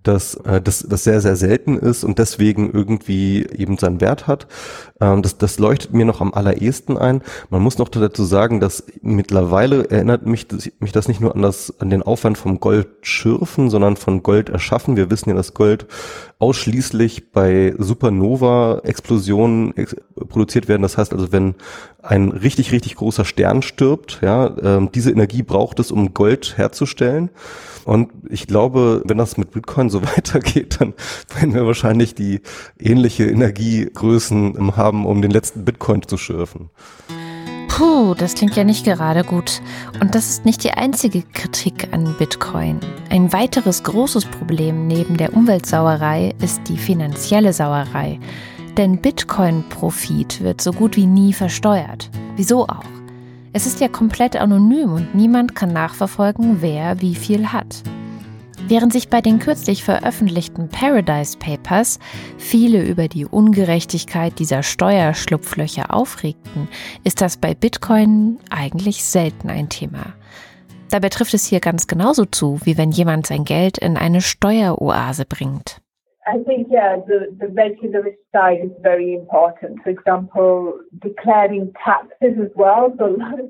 dass 0.03 0.35
äh, 0.35 0.61
das, 0.61 0.85
das 0.87 1.03
sehr, 1.03 1.21
sehr 1.21 1.35
selten 1.35 1.77
ist 1.77 2.03
und 2.03 2.19
deswegen 2.19 2.71
irgendwie 2.71 3.45
eben 3.45 3.77
seinen 3.77 4.01
Wert 4.01 4.27
hat. 4.27 4.47
Ähm, 5.01 5.21
das, 5.21 5.37
das 5.37 5.59
leuchtet 5.59 5.93
mir 5.93 6.05
noch 6.05 6.21
am 6.21 6.33
allerersten 6.33 6.97
ein. 6.97 7.21
Man 7.49 7.61
muss 7.61 7.77
noch 7.77 7.89
dazu 7.89 8.23
sagen, 8.23 8.59
dass 8.59 8.83
mittlerweile 9.01 9.89
erinnert 9.89 10.25
mich, 10.25 10.47
mich 10.79 10.91
das 10.91 11.07
nicht 11.07 11.19
nur 11.19 11.35
an, 11.35 11.41
das, 11.41 11.73
an 11.79 11.89
den 11.89 12.03
Aufwand 12.03 12.37
vom 12.37 12.59
Gold 12.59 12.87
schürfen, 13.01 13.69
sondern 13.69 13.97
von 13.97 14.23
Gold 14.23 14.49
erschaffen. 14.49 14.95
Wir 14.95 15.11
wissen 15.11 15.29
ja, 15.29 15.35
dass 15.35 15.53
Gold 15.53 15.85
ausschließlich 16.39 17.31
bei 17.31 17.75
Supernova-Explosionen 17.77 19.75
ex 19.75 19.95
produziert 20.29 20.69
werden. 20.69 20.81
Das 20.81 20.97
heißt 20.97 21.13
also, 21.13 21.33
wenn 21.33 21.55
ein 22.01 22.29
richtig, 22.29 22.71
richtig 22.71 22.95
großer 22.95 23.25
Stern 23.25 23.61
stirbt, 23.61 24.19
ja, 24.21 24.55
ähm, 24.61 24.89
diese 24.93 25.11
Energie 25.11 25.43
braucht 25.43 25.79
es, 25.79 25.91
um 25.91 26.13
Gold 26.13 26.57
herzustellen. 26.57 27.29
Und 27.83 28.11
ich 28.29 28.47
glaube, 28.47 29.01
wenn 29.05 29.17
das 29.17 29.37
mit 29.37 29.51
Bitcoin 29.51 29.89
so 29.89 30.01
weitergeht, 30.15 30.77
dann 30.79 30.93
werden 31.35 31.53
wir 31.53 31.65
wahrscheinlich 31.65 32.15
die 32.15 32.41
ähnliche 32.79 33.25
Energiegrößen 33.25 34.77
haben, 34.77 35.05
um 35.05 35.21
den 35.21 35.31
letzten 35.31 35.65
Bitcoin 35.65 36.03
zu 36.03 36.17
schürfen. 36.17 36.69
Puh, 37.79 38.13
das 38.13 38.35
klingt 38.35 38.57
ja 38.57 38.65
nicht 38.65 38.83
gerade 38.83 39.23
gut. 39.23 39.61
Und 40.01 40.13
das 40.13 40.29
ist 40.29 40.43
nicht 40.43 40.65
die 40.65 40.71
einzige 40.71 41.21
Kritik 41.21 41.87
an 41.93 42.13
Bitcoin. 42.19 42.81
Ein 43.09 43.31
weiteres 43.31 43.83
großes 43.83 44.25
Problem 44.25 44.85
neben 44.85 45.15
der 45.15 45.33
Umweltsauerei 45.33 46.35
ist 46.41 46.59
die 46.67 46.75
finanzielle 46.75 47.53
Sauerei. 47.53 48.19
Denn 48.75 48.97
Bitcoin-Profit 48.97 50.43
wird 50.43 50.59
so 50.59 50.73
gut 50.73 50.97
wie 50.97 51.05
nie 51.05 51.31
versteuert. 51.31 52.09
Wieso 52.35 52.67
auch? 52.67 52.83
Es 53.53 53.65
ist 53.65 53.79
ja 53.79 53.87
komplett 53.87 54.35
anonym 54.35 54.91
und 54.91 55.15
niemand 55.15 55.55
kann 55.55 55.71
nachverfolgen, 55.71 56.61
wer 56.61 56.99
wie 56.99 57.15
viel 57.15 57.53
hat. 57.53 57.81
Während 58.69 58.93
sich 58.93 59.09
bei 59.09 59.19
den 59.19 59.39
kürzlich 59.39 59.83
veröffentlichten 59.83 60.69
Paradise 60.69 61.35
Papers 61.39 61.97
viele 62.37 62.83
über 62.83 63.07
die 63.07 63.25
Ungerechtigkeit 63.25 64.37
dieser 64.37 64.61
Steuerschlupflöcher 64.61 65.91
aufregten, 65.91 66.67
ist 67.03 67.19
das 67.19 67.37
bei 67.37 67.55
Bitcoin 67.55 68.37
eigentlich 68.51 69.03
selten 69.03 69.49
ein 69.49 69.69
Thema. 69.69 70.13
Dabei 70.91 71.09
trifft 71.09 71.33
es 71.33 71.47
hier 71.47 71.61
ganz 71.61 71.87
genauso 71.87 72.25
zu, 72.25 72.59
wie 72.63 72.77
wenn 72.77 72.91
jemand 72.91 73.25
sein 73.25 73.43
Geld 73.43 73.79
in 73.79 73.97
eine 73.97 74.21
Steueroase 74.21 75.25
bringt. 75.25 75.81
I 76.31 76.43
think, 76.43 76.67
yeah, 76.69 76.97
the, 77.07 77.35
the 77.39 77.47
regulatory 77.47 78.17
side 78.31 78.61
is 78.63 78.71
very 78.81 79.13
important. 79.15 79.81
For 79.83 79.89
example, 79.89 80.73
declaring 81.01 81.73
taxes 81.83 82.37
as 82.39 82.51
well. 82.55 82.93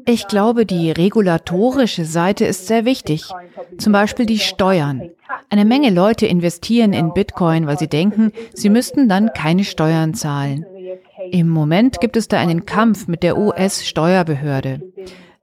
Ich 0.06 0.28
glaube, 0.28 0.66
die 0.66 0.92
regulatorische 0.92 2.06
Seite 2.06 2.46
ist 2.46 2.68
sehr 2.68 2.86
wichtig. 2.86 3.30
Zum 3.78 3.94
Beispiel 3.94 4.26
die 4.26 4.40
Steuern. 4.40 5.12
Eine 5.50 5.66
Menge 5.66 5.90
Leute 5.90 6.26
investieren 6.26 6.94
in 6.94 7.14
Bitcoin, 7.14 7.68
weil 7.68 7.78
sie 7.78 7.88
denken, 7.88 8.32
sie 8.54 8.70
müssten 8.70 9.10
dann 9.10 9.34
keine 9.34 9.64
Steuern 9.64 10.14
zahlen. 10.14 10.66
Im 11.32 11.50
Moment 11.50 12.00
gibt 12.00 12.16
es 12.18 12.28
da 12.28 12.40
einen 12.40 12.66
Kampf 12.66 13.08
mit 13.08 13.24
der 13.24 13.38
US-Steuerbehörde. 13.38 14.82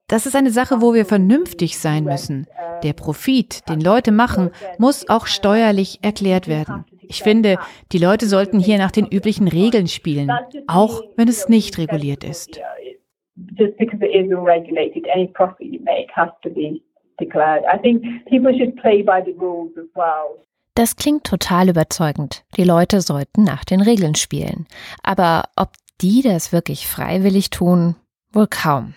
Das 0.09 0.25
ist 0.25 0.37
eine 0.37 0.51
Sache, 0.51 0.81
wo 0.81 0.94
wir 0.94 1.05
vernünftig 1.05 1.79
sein 1.79 2.05
müssen. 2.05 2.46
Der 2.85 2.92
Profit, 2.92 3.68
den 3.68 3.81
Leute 3.81 4.12
machen, 4.12 4.51
muss 4.79 5.09
auch 5.09 5.27
steuerlich 5.27 5.99
erklärt 6.03 6.46
werden. 6.46 6.85
Ich 7.09 7.23
finde, 7.23 7.59
die 7.92 7.99
Leute 7.99 8.27
sollten 8.27 8.59
hier 8.59 8.79
nach 8.79 8.90
den 8.90 9.07
üblichen 9.07 9.49
Regeln 9.49 9.88
spielen, 9.88 10.31
auch 10.66 11.03
wenn 11.16 11.29
es 11.29 11.49
nicht 11.49 11.79
reguliert 11.79 12.25
ist. 12.25 12.61
Das 20.75 20.97
klingt 20.97 21.25
total 21.25 21.71
überzeugend. 21.71 22.45
Die 22.57 22.64
Leute 22.64 23.01
sollten 23.01 23.45
nach 23.45 23.64
den 23.64 23.81
Regeln 23.81 24.14
spielen. 24.14 24.66
Aber 25.03 25.45
ob 25.57 25.71
die 26.03 26.23
das 26.23 26.53
wirklich 26.53 26.87
freiwillig 26.87 27.51
tun, 27.51 27.97
wohl 28.33 28.47
kaum. 28.47 28.95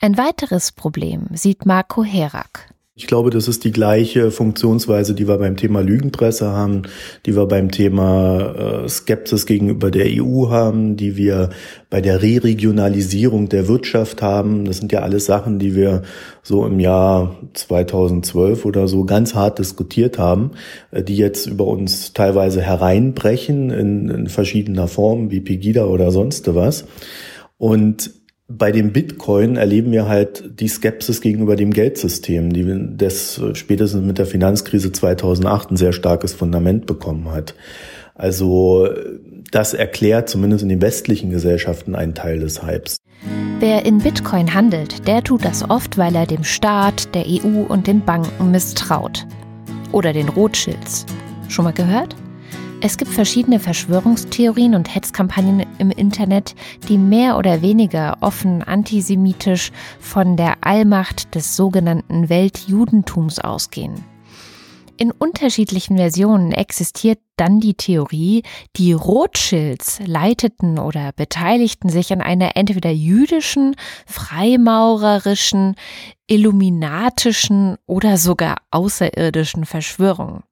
Ein 0.00 0.16
weiteres 0.16 0.72
Problem 0.72 1.28
sieht 1.32 1.66
Marco 1.66 2.04
Herak. 2.04 2.71
Ich 2.94 3.06
glaube, 3.06 3.30
das 3.30 3.48
ist 3.48 3.64
die 3.64 3.72
gleiche 3.72 4.30
Funktionsweise, 4.30 5.14
die 5.14 5.26
wir 5.26 5.38
beim 5.38 5.56
Thema 5.56 5.80
Lügenpresse 5.80 6.50
haben, 6.50 6.82
die 7.24 7.34
wir 7.34 7.46
beim 7.46 7.70
Thema 7.70 8.82
äh, 8.84 8.88
Skepsis 8.88 9.46
gegenüber 9.46 9.90
der 9.90 10.08
EU 10.08 10.50
haben, 10.50 10.96
die 10.98 11.16
wir 11.16 11.48
bei 11.88 12.02
der 12.02 12.20
Re-Regionalisierung 12.20 13.48
der 13.48 13.66
Wirtschaft 13.66 14.20
haben. 14.20 14.66
Das 14.66 14.76
sind 14.76 14.92
ja 14.92 15.00
alles 15.00 15.24
Sachen, 15.24 15.58
die 15.58 15.74
wir 15.74 16.02
so 16.42 16.66
im 16.66 16.80
Jahr 16.80 17.34
2012 17.54 18.66
oder 18.66 18.86
so 18.88 19.06
ganz 19.06 19.34
hart 19.34 19.58
diskutiert 19.58 20.18
haben, 20.18 20.50
äh, 20.90 21.02
die 21.02 21.16
jetzt 21.16 21.46
über 21.46 21.66
uns 21.66 22.12
teilweise 22.12 22.60
hereinbrechen 22.60 23.70
in, 23.70 24.10
in 24.10 24.26
verschiedener 24.26 24.86
Form, 24.86 25.30
wie 25.30 25.40
Pegida 25.40 25.86
oder 25.86 26.10
sonst 26.10 26.54
was. 26.54 26.84
Und 27.56 28.21
bei 28.48 28.72
dem 28.72 28.92
Bitcoin 28.92 29.56
erleben 29.56 29.92
wir 29.92 30.08
halt 30.08 30.60
die 30.60 30.68
Skepsis 30.68 31.20
gegenüber 31.20 31.56
dem 31.56 31.72
Geldsystem, 31.72 32.52
die 32.52 32.96
das 32.96 33.40
spätestens 33.54 34.04
mit 34.04 34.18
der 34.18 34.26
Finanzkrise 34.26 34.92
2008 34.92 35.70
ein 35.70 35.76
sehr 35.76 35.92
starkes 35.92 36.34
Fundament 36.34 36.86
bekommen 36.86 37.30
hat. 37.30 37.54
Also 38.14 38.88
das 39.50 39.74
erklärt 39.74 40.28
zumindest 40.28 40.62
in 40.62 40.68
den 40.68 40.82
westlichen 40.82 41.30
Gesellschaften 41.30 41.94
einen 41.94 42.14
Teil 42.14 42.40
des 42.40 42.62
Hypes. 42.62 42.98
Wer 43.60 43.86
in 43.86 43.98
Bitcoin 43.98 44.52
handelt, 44.52 45.06
der 45.06 45.22
tut 45.22 45.44
das 45.44 45.68
oft, 45.70 45.96
weil 45.96 46.14
er 46.16 46.26
dem 46.26 46.44
Staat, 46.44 47.14
der 47.14 47.24
EU 47.26 47.62
und 47.68 47.86
den 47.86 48.04
Banken 48.04 48.50
misstraut. 48.50 49.26
Oder 49.92 50.12
den 50.12 50.28
Rothschilds. 50.28 51.06
Schon 51.48 51.64
mal 51.64 51.72
gehört? 51.72 52.16
Es 52.84 52.96
gibt 52.96 53.12
verschiedene 53.12 53.60
Verschwörungstheorien 53.60 54.74
und 54.74 54.92
Hetzkampagnen 54.92 55.64
im 55.78 55.92
Internet, 55.92 56.56
die 56.88 56.98
mehr 56.98 57.38
oder 57.38 57.62
weniger 57.62 58.16
offen 58.22 58.64
antisemitisch 58.64 59.70
von 60.00 60.36
der 60.36 60.56
Allmacht 60.62 61.32
des 61.36 61.54
sogenannten 61.54 62.28
Weltjudentums 62.28 63.38
ausgehen. 63.38 64.04
In 64.96 65.12
unterschiedlichen 65.12 65.96
Versionen 65.96 66.50
existiert 66.50 67.20
dann 67.36 67.60
die 67.60 67.74
Theorie, 67.74 68.42
die 68.74 68.92
Rothschilds 68.92 70.00
leiteten 70.04 70.80
oder 70.80 71.12
beteiligten 71.12 71.88
sich 71.88 72.12
an 72.12 72.20
einer 72.20 72.56
entweder 72.56 72.90
jüdischen, 72.90 73.76
freimaurerischen, 74.06 75.76
illuminatischen 76.26 77.76
oder 77.86 78.18
sogar 78.18 78.56
außerirdischen 78.72 79.66
Verschwörung. 79.66 80.42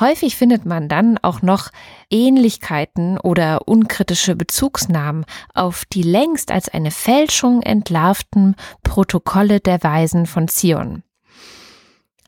Häufig 0.00 0.36
findet 0.36 0.64
man 0.64 0.88
dann 0.88 1.18
auch 1.18 1.42
noch 1.42 1.70
Ähnlichkeiten 2.10 3.18
oder 3.18 3.66
unkritische 3.66 4.36
Bezugsnahmen 4.36 5.24
auf 5.54 5.84
die 5.86 6.02
längst 6.02 6.52
als 6.52 6.68
eine 6.68 6.90
Fälschung 6.90 7.62
entlarvten 7.62 8.54
Protokolle 8.82 9.60
der 9.60 9.82
Weisen 9.82 10.26
von 10.26 10.46
Zion. 10.46 11.02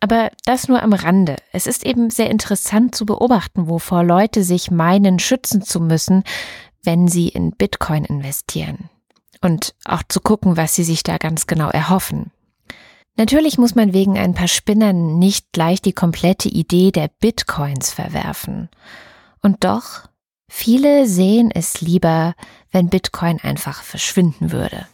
Aber 0.00 0.30
das 0.46 0.66
nur 0.66 0.83
am 0.83 0.94
Rande. 0.94 1.37
Es 1.52 1.66
ist 1.66 1.85
eben 1.85 2.11
sehr 2.11 2.30
interessant 2.30 2.94
zu 2.94 3.04
beobachten, 3.04 3.68
wovor 3.68 4.02
Leute 4.02 4.42
sich 4.42 4.70
meinen, 4.70 5.18
schützen 5.18 5.62
zu 5.62 5.78
müssen, 5.78 6.24
wenn 6.83 7.06
sie 7.06 7.28
in 7.28 7.50
Bitcoin 7.50 8.04
investieren. 8.04 8.88
Und 9.42 9.74
auch 9.85 10.02
zu 10.09 10.20
gucken, 10.20 10.56
was 10.56 10.74
sie 10.74 10.85
sich 10.85 11.02
da 11.02 11.18
ganz 11.18 11.46
genau 11.46 11.68
erhoffen. 11.68 12.30
Natürlich 13.20 13.59
muss 13.59 13.74
man 13.74 13.92
wegen 13.92 14.16
ein 14.18 14.33
paar 14.33 14.48
Spinnern 14.48 15.18
nicht 15.18 15.52
gleich 15.52 15.83
die 15.83 15.92
komplette 15.92 16.48
Idee 16.48 16.90
der 16.90 17.11
Bitcoins 17.20 17.92
verwerfen. 17.92 18.70
Und 19.42 19.62
doch, 19.62 20.09
viele 20.50 21.04
sehen 21.04 21.50
es 21.54 21.83
lieber, 21.83 22.33
wenn 22.72 22.88
Bitcoin 22.88 23.38
einfach 23.42 23.83
verschwinden 23.83 24.52
würde. 24.52 24.87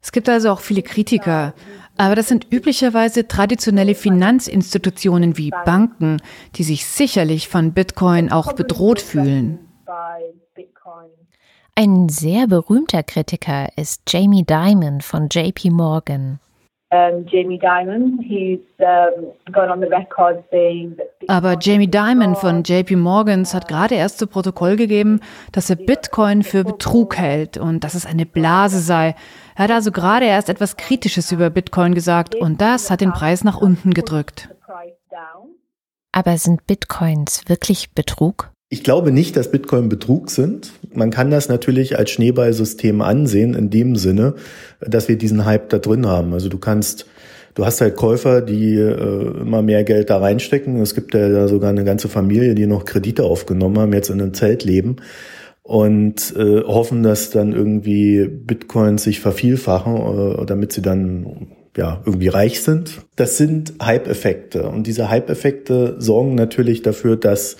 Es 0.00 0.12
gibt 0.12 0.28
also 0.28 0.50
auch 0.50 0.60
viele 0.60 0.82
Kritiker, 0.82 1.52
aber 1.96 2.14
das 2.14 2.28
sind 2.28 2.46
üblicherweise 2.48 3.26
traditionelle 3.26 3.96
Finanzinstitutionen 3.96 5.36
wie 5.36 5.50
Banken, 5.64 6.22
die 6.54 6.62
sich 6.62 6.86
sicherlich 6.86 7.48
von 7.48 7.72
Bitcoin 7.72 8.30
auch 8.30 8.52
bedroht 8.52 9.00
fühlen. 9.00 9.58
Ein 11.76 12.08
sehr 12.08 12.46
berühmter 12.46 13.02
Kritiker 13.02 13.66
ist 13.76 14.02
Jamie 14.08 14.44
Dimon 14.44 15.00
von 15.00 15.26
JP 15.28 15.70
Morgan. 15.70 16.38
Aber 21.26 21.58
Jamie 21.60 21.88
Dimon 21.88 22.36
von 22.36 22.62
JP 22.62 22.94
Morgans 22.94 23.54
hat 23.54 23.66
gerade 23.66 23.96
erst 23.96 24.20
zu 24.20 24.28
Protokoll 24.28 24.76
gegeben, 24.76 25.18
dass 25.50 25.68
er 25.68 25.74
Bitcoin 25.74 26.44
für 26.44 26.62
Betrug 26.62 27.16
hält 27.16 27.56
und 27.56 27.82
dass 27.82 27.94
es 27.94 28.06
eine 28.06 28.24
Blase 28.24 28.78
sei. 28.78 29.16
Er 29.56 29.64
hat 29.64 29.72
also 29.72 29.90
gerade 29.90 30.26
erst 30.26 30.48
etwas 30.48 30.76
Kritisches 30.76 31.32
über 31.32 31.50
Bitcoin 31.50 31.92
gesagt 31.92 32.36
und 32.36 32.60
das 32.60 32.88
hat 32.92 33.00
den 33.00 33.12
Preis 33.12 33.42
nach 33.42 33.60
unten 33.60 33.94
gedrückt. 33.94 34.48
Aber 36.12 36.38
sind 36.38 36.68
Bitcoins 36.68 37.42
wirklich 37.48 37.90
Betrug? 37.94 38.52
Ich 38.68 38.82
glaube 38.84 39.10
nicht, 39.10 39.36
dass 39.36 39.50
Bitcoin 39.50 39.88
Betrug 39.88 40.30
sind. 40.30 40.72
Man 40.94 41.10
kann 41.10 41.30
das 41.30 41.48
natürlich 41.48 41.98
als 41.98 42.10
Schneeballsystem 42.10 43.02
ansehen, 43.02 43.54
in 43.54 43.70
dem 43.70 43.96
Sinne, 43.96 44.34
dass 44.80 45.08
wir 45.08 45.16
diesen 45.16 45.44
Hype 45.44 45.68
da 45.70 45.78
drin 45.78 46.06
haben. 46.06 46.32
Also 46.32 46.48
du 46.48 46.58
kannst, 46.58 47.06
du 47.54 47.64
hast 47.64 47.80
halt 47.80 47.96
Käufer, 47.96 48.40
die 48.40 48.76
äh, 48.76 49.40
immer 49.40 49.62
mehr 49.62 49.84
Geld 49.84 50.10
da 50.10 50.18
reinstecken. 50.18 50.80
Es 50.80 50.94
gibt 50.94 51.14
ja 51.14 51.28
da 51.28 51.48
sogar 51.48 51.70
eine 51.70 51.84
ganze 51.84 52.08
Familie, 52.08 52.54
die 52.54 52.66
noch 52.66 52.84
Kredite 52.84 53.24
aufgenommen 53.24 53.78
haben, 53.78 53.92
jetzt 53.92 54.10
in 54.10 54.20
einem 54.20 54.34
Zelt 54.34 54.64
leben 54.64 54.96
und 55.64 56.34
äh, 56.36 56.62
hoffen, 56.62 57.02
dass 57.02 57.30
dann 57.30 57.52
irgendwie 57.52 58.28
Bitcoins 58.28 59.02
sich 59.02 59.20
vervielfachen, 59.20 59.96
äh, 59.96 60.46
damit 60.46 60.72
sie 60.72 60.82
dann 60.82 61.48
ja, 61.76 62.02
irgendwie 62.04 62.28
reich 62.28 62.62
sind. 62.62 63.00
Das 63.16 63.36
sind 63.36 63.74
Hype-Effekte. 63.82 64.68
Und 64.68 64.86
diese 64.86 65.10
Hype-Effekte 65.10 65.96
sorgen 65.98 66.34
natürlich 66.34 66.82
dafür, 66.82 67.16
dass 67.16 67.56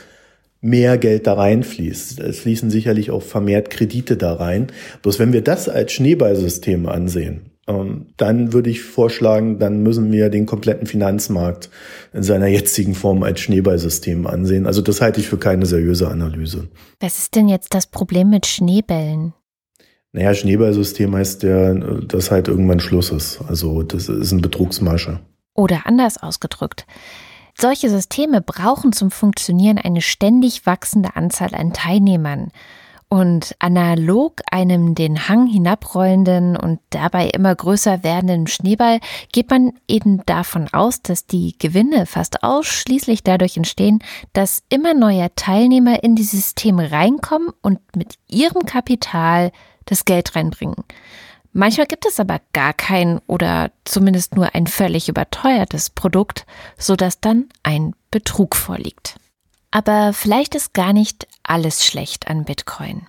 mehr 0.65 0.97
Geld 0.97 1.27
da 1.27 1.35
reinfließt. 1.35 2.21
Es 2.21 2.41
fließen 2.41 2.71
sicherlich 2.71 3.11
auch 3.11 3.23
vermehrt 3.23 3.69
Kredite 3.69 4.17
da 4.17 4.33
rein. 4.33 4.69
Bloß 5.03 5.19
wenn 5.19 5.33
wir 5.33 5.43
das 5.43 5.69
als 5.69 5.93
Schneeballsystem 5.93 6.87
ansehen, 6.87 7.51
ähm, 7.67 8.07
dann 8.17 8.55
würde 8.55 8.71
ich 8.71 8.83
vorschlagen, 8.83 9.59
dann 9.59 9.83
müssen 9.83 10.11
wir 10.11 10.31
den 10.31 10.47
kompletten 10.47 10.87
Finanzmarkt 10.87 11.69
in 12.15 12.23
seiner 12.23 12.47
jetzigen 12.47 12.95
Form 12.95 13.23
als 13.23 13.41
Schneeballsystem 13.41 14.27
ansehen. 14.27 14.67
Also 14.67 14.81
das 14.81 15.03
halte 15.03 15.21
ich 15.21 15.29
für 15.29 15.39
keine 15.39 15.67
seriöse 15.67 16.09
Analyse. 16.09 16.69
Was 16.99 17.19
ist 17.19 17.35
denn 17.35 17.49
jetzt 17.49 17.75
das 17.75 17.87
Problem 17.87 18.31
mit 18.31 18.47
Schneebällen? 18.47 19.35
Naja, 20.13 20.33
Schneeballsystem 20.33 21.15
heißt 21.15 21.43
ja, 21.43 21.75
dass 21.75 22.31
halt 22.31 22.49
irgendwann 22.49 22.81
Schluss 22.81 23.11
ist. 23.11 23.41
Also 23.49 23.83
das 23.83 24.09
ist 24.09 24.33
ein 24.33 24.41
Betrugsmasche. 24.41 25.21
Oder 25.55 25.87
anders 25.87 26.23
ausgedrückt. 26.23 26.87
Solche 27.57 27.89
Systeme 27.89 28.41
brauchen 28.41 28.93
zum 28.93 29.11
Funktionieren 29.11 29.79
eine 29.79 30.03
ständig 30.03 30.67
wachsende 30.67 31.17
Anzahl 31.17 31.55
an 31.55 31.73
Teilnehmern. 31.73 32.51
Und 33.09 33.55
analog 33.61 34.41
einem 34.51 34.97
den 34.97 35.29
Hang 35.29 35.47
hinabrollenden 35.47 36.57
und 36.57 36.81
dabei 36.91 37.29
immer 37.29 37.55
größer 37.55 38.03
werdenden 38.03 38.49
Schneeball 38.49 38.99
geht 39.31 39.51
man 39.51 39.73
eben 39.87 40.27
davon 40.27 40.67
aus, 40.73 41.01
dass 41.01 41.27
die 41.27 41.55
Gewinne 41.57 42.07
fast 42.07 42.43
ausschließlich 42.43 43.23
dadurch 43.23 43.57
entstehen, 43.57 44.01
dass 44.33 44.65
immer 44.69 44.95
neue 44.95 45.33
Teilnehmer 45.37 46.03
in 46.03 46.17
die 46.17 46.25
Systeme 46.25 46.91
reinkommen 46.91 47.51
und 47.63 47.79
mit 47.95 48.15
ihrem 48.27 48.67
Kapital 48.67 49.53
das 49.85 50.05
Geld 50.05 50.35
reinbringen. 50.35 50.83
Manchmal 51.57 51.87
gibt 51.87 52.05
es 52.05 52.19
aber 52.19 52.41
gar 52.53 52.73
kein 52.73 53.21
oder 53.29 53.71
zumindest 53.85 54.35
nur 54.35 54.57
ein 54.57 54.67
völlig 54.67 55.09
überteuertes 55.09 55.89
Produkt, 55.89 56.47
sodass 56.77 57.21
dann 57.21 57.47
ein 57.63 57.95
Betrug 58.11 58.57
vorliegt. 58.57 59.15
Aber 59.71 60.13
vielleicht 60.13 60.57
ist 60.57 60.75
gar 60.75 60.93
nicht 60.93 61.29
alles 61.45 61.87
schlecht 61.87 62.27
an 62.27 62.45
Bitcoin. 62.45 63.03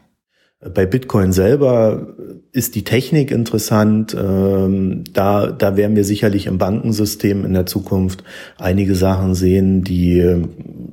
Bei 0.73 0.85
Bitcoin 0.85 1.31
selber 1.31 2.15
ist 2.51 2.75
die 2.75 2.83
Technik 2.83 3.29
interessant. 3.29 4.15
Ähm, 4.19 5.03
da, 5.11 5.51
da 5.51 5.75
werden 5.75 5.95
wir 5.95 6.03
sicherlich 6.03 6.45
im 6.45 6.57
Bankensystem 6.57 7.45
in 7.45 7.53
der 7.53 7.65
Zukunft 7.65 8.23
einige 8.57 8.95
Sachen 8.95 9.35
sehen, 9.35 9.83
die 9.83 10.21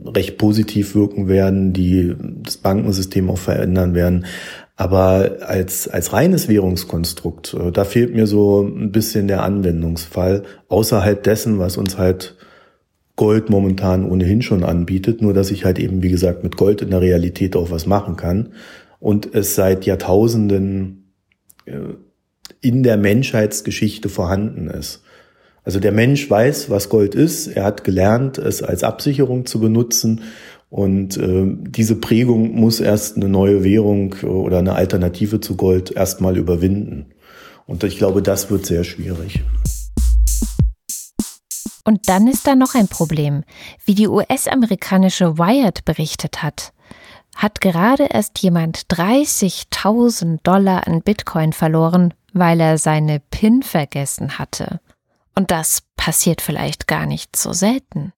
recht 0.04 0.36
positiv 0.36 0.94
wirken 0.94 1.28
werden, 1.28 1.72
die 1.72 2.14
das 2.42 2.56
Bankensystem 2.56 3.30
auch 3.30 3.38
verändern 3.38 3.94
werden. 3.94 4.26
Aber 4.82 5.36
als, 5.46 5.86
als 5.86 6.12
reines 6.12 6.48
Währungskonstrukt, 6.48 7.54
äh, 7.54 7.70
da 7.70 7.84
fehlt 7.84 8.16
mir 8.16 8.26
so 8.26 8.62
ein 8.62 8.90
bisschen 8.90 9.28
der 9.28 9.44
Anwendungsfall, 9.44 10.42
außerhalb 10.68 11.22
dessen, 11.22 11.60
was 11.60 11.76
uns 11.76 11.98
halt 11.98 12.36
Gold 13.14 13.48
momentan 13.48 14.04
ohnehin 14.04 14.42
schon 14.42 14.64
anbietet, 14.64 15.22
nur 15.22 15.34
dass 15.34 15.52
ich 15.52 15.64
halt 15.64 15.78
eben, 15.78 16.02
wie 16.02 16.10
gesagt, 16.10 16.42
mit 16.42 16.56
Gold 16.56 16.82
in 16.82 16.90
der 16.90 17.00
Realität 17.00 17.54
auch 17.54 17.70
was 17.70 17.86
machen 17.86 18.16
kann 18.16 18.54
und 18.98 19.32
es 19.32 19.54
seit 19.54 19.86
Jahrtausenden 19.86 21.12
äh, 21.66 21.78
in 22.60 22.82
der 22.82 22.96
Menschheitsgeschichte 22.96 24.08
vorhanden 24.08 24.66
ist. 24.66 25.04
Also 25.62 25.78
der 25.78 25.92
Mensch 25.92 26.28
weiß, 26.28 26.70
was 26.70 26.88
Gold 26.88 27.14
ist, 27.14 27.46
er 27.46 27.62
hat 27.62 27.84
gelernt, 27.84 28.36
es 28.36 28.64
als 28.64 28.82
Absicherung 28.82 29.46
zu 29.46 29.60
benutzen 29.60 30.22
und 30.72 31.18
äh, 31.18 31.44
diese 31.46 31.96
Prägung 31.96 32.54
muss 32.54 32.80
erst 32.80 33.16
eine 33.16 33.28
neue 33.28 33.62
Währung 33.62 34.14
oder 34.22 34.60
eine 34.60 34.72
Alternative 34.72 35.38
zu 35.38 35.54
Gold 35.54 35.90
erstmal 35.90 36.38
überwinden. 36.38 37.12
Und 37.66 37.84
ich 37.84 37.98
glaube, 37.98 38.22
das 38.22 38.50
wird 38.50 38.64
sehr 38.64 38.82
schwierig. 38.82 39.44
Und 41.84 42.08
dann 42.08 42.26
ist 42.26 42.46
da 42.46 42.54
noch 42.54 42.74
ein 42.74 42.88
Problem. 42.88 43.44
Wie 43.84 43.94
die 43.94 44.08
US-amerikanische 44.08 45.36
Wired 45.36 45.84
berichtet 45.84 46.42
hat, 46.42 46.72
hat 47.36 47.60
gerade 47.60 48.04
erst 48.04 48.38
jemand 48.38 48.86
30.000 48.86 50.38
Dollar 50.42 50.86
an 50.86 51.02
Bitcoin 51.02 51.52
verloren, 51.52 52.14
weil 52.32 52.60
er 52.60 52.78
seine 52.78 53.20
PIN 53.30 53.62
vergessen 53.62 54.38
hatte. 54.38 54.80
Und 55.34 55.50
das 55.50 55.82
passiert 55.96 56.40
vielleicht 56.40 56.86
gar 56.86 57.04
nicht 57.04 57.36
so 57.36 57.52
selten. 57.52 58.14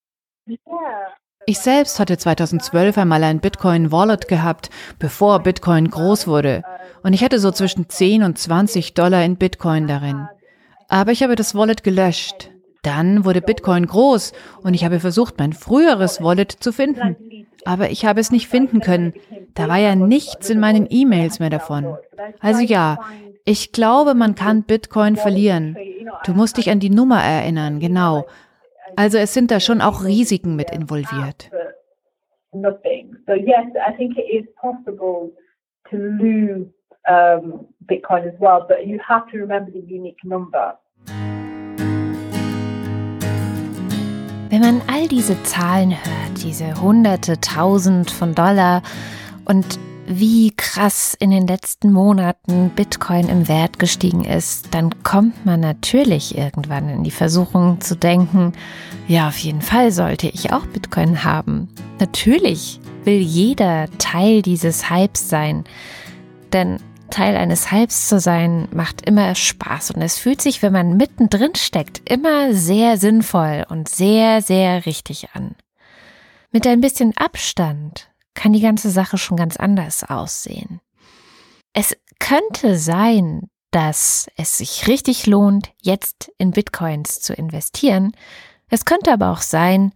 Ich 1.47 1.59
selbst 1.59 2.01
hatte 2.01 2.17
2012 2.17 2.97
einmal 2.97 3.23
ein 3.23 3.41
Bitcoin-Wallet 3.41 4.29
gehabt, 4.29 4.71
bevor 4.99 5.41
Bitcoin 5.41 5.91
groß 5.91 6.27
wurde. 6.27 6.63
Und 7.03 7.13
ich 7.13 7.23
hatte 7.23 7.39
so 7.39 7.51
zwischen 7.51 7.89
10 7.89 8.23
und 8.23 8.39
20 8.39 8.95
Dollar 8.95 9.23
in 9.25 9.37
Bitcoin 9.37 9.87
darin. 9.87 10.27
Aber 10.89 11.13
ich 11.13 11.23
habe 11.23 11.37
das 11.37 11.55
Wallet 11.55 11.85
gelöscht. 11.85 12.51
Dann 12.83 13.25
wurde 13.25 13.41
Bitcoin 13.41 13.87
groß 13.87 14.33
und 14.63 14.75
ich 14.75 14.85
habe 14.85 15.01
versucht, 15.01 15.39
mein 15.39 15.53
früheres 15.53 16.23
Wallet 16.23 16.53
zu 16.53 16.73
finden. 16.73 17.17
Aber 17.65 17.91
ich 17.91 18.05
habe 18.05 18.21
es 18.21 18.31
nicht 18.31 18.49
finden 18.49 18.81
können. 18.81 19.15
Da 19.55 19.69
war 19.69 19.79
ja 19.79 19.95
nichts 19.95 20.51
in 20.51 20.61
meinen 20.61 20.87
E-Mails 20.89 21.41
mehr 21.41 21.51
davon. 21.51 21.97
Also 22.41 22.61
ja, 22.61 22.99
ich 23.45 23.73
glaube, 23.73 24.15
man 24.15 24.35
kann 24.35 24.63
Bitcoin 24.63 25.17
verlieren. 25.17 25.77
Du 26.25 26.33
musst 26.33 26.57
dich 26.57 26.71
an 26.71 26.81
die 26.81 26.91
Nummer 26.91 27.23
erinnern, 27.23 27.81
genau. 27.81 28.27
Also 28.97 29.19
es 29.19 29.35
sind 29.35 29.51
da 29.51 29.61
schon 29.61 29.81
auch 29.81 30.05
Risiken 30.05 30.57
mit 30.57 30.71
involviert. 30.71 31.51
Bitcoin 37.87 38.25
as 38.27 38.35
well, 38.41 38.65
but 38.67 38.87
you 38.87 38.99
have 39.07 39.31
to 39.31 39.37
remember 39.37 39.71
the 39.71 39.81
unique 39.81 40.25
number. 40.25 40.79
Wenn 44.49 44.61
man 44.61 44.81
all 44.87 45.09
diese 45.09 45.43
Zahlen 45.43 45.91
hört, 45.91 46.43
diese 46.43 46.81
Hunderte, 46.81 47.41
Tausend 47.41 48.11
von 48.11 48.35
Dollar 48.35 48.83
und 49.45 49.79
wie 50.07 50.51
krass 50.51 51.17
in 51.19 51.31
den 51.31 51.47
letzten 51.47 51.93
Monaten 51.93 52.71
Bitcoin 52.71 53.29
im 53.29 53.49
Wert 53.49 53.79
gestiegen 53.79 54.25
ist, 54.25 54.75
dann 54.75 55.03
kommt 55.03 55.47
man 55.47 55.61
natürlich 55.61 56.37
irgendwann 56.37 56.89
in 56.89 57.05
die 57.05 57.11
Versuchung 57.11 57.81
zu 57.81 57.97
denken, 57.97 58.53
ja, 59.09 59.29
auf 59.29 59.39
jeden 59.39 59.63
Fall 59.63 59.93
sollte 59.93 60.29
ich 60.29 60.53
auch 60.53 60.67
Bitcoin 60.67 61.25
haben. 61.25 61.69
Natürlich 62.01 62.81
will 63.05 63.19
jeder 63.19 63.87
Teil 63.99 64.43
dieses 64.43 64.91
Hypes 64.91 65.29
sein, 65.29 65.65
denn 66.53 66.79
Teil 67.11 67.37
eines 67.37 67.71
Hypes 67.71 68.09
zu 68.09 68.19
sein 68.19 68.69
macht 68.73 69.07
immer 69.07 69.35
Spaß 69.35 69.93
und 69.93 70.03
es 70.03 70.19
fühlt 70.19 70.43
sich, 70.43 70.63
wenn 70.63 70.73
man 70.73 70.97
mittendrin 70.97 71.55
steckt, 71.55 72.03
immer 72.11 72.53
sehr 72.53 72.97
sinnvoll 72.97 73.65
und 73.69 73.89
sehr, 73.89 74.43
sehr 74.43 74.87
richtig 74.87 75.29
an. 75.35 75.55
Mit 76.51 76.67
ein 76.67 76.81
bisschen 76.81 77.17
Abstand 77.17 78.09
kann 78.35 78.53
die 78.53 78.61
ganze 78.61 78.91
Sache 78.91 79.19
schon 79.19 79.37
ganz 79.37 79.57
anders 79.57 80.05
aussehen. 80.05 80.81
Es 81.73 81.97
könnte 82.19 82.79
sein, 82.79 83.49
dass 83.71 84.29
es 84.37 84.59
sich 84.59 84.87
richtig 84.87 85.27
lohnt, 85.27 85.73
jetzt 85.83 86.33
in 86.39 86.53
Bitcoins 86.53 87.21
zu 87.21 87.35
investieren. 87.35 88.13
Es 88.69 88.85
könnte 88.85 89.13
aber 89.13 89.33
auch 89.33 89.41
sein, 89.41 89.93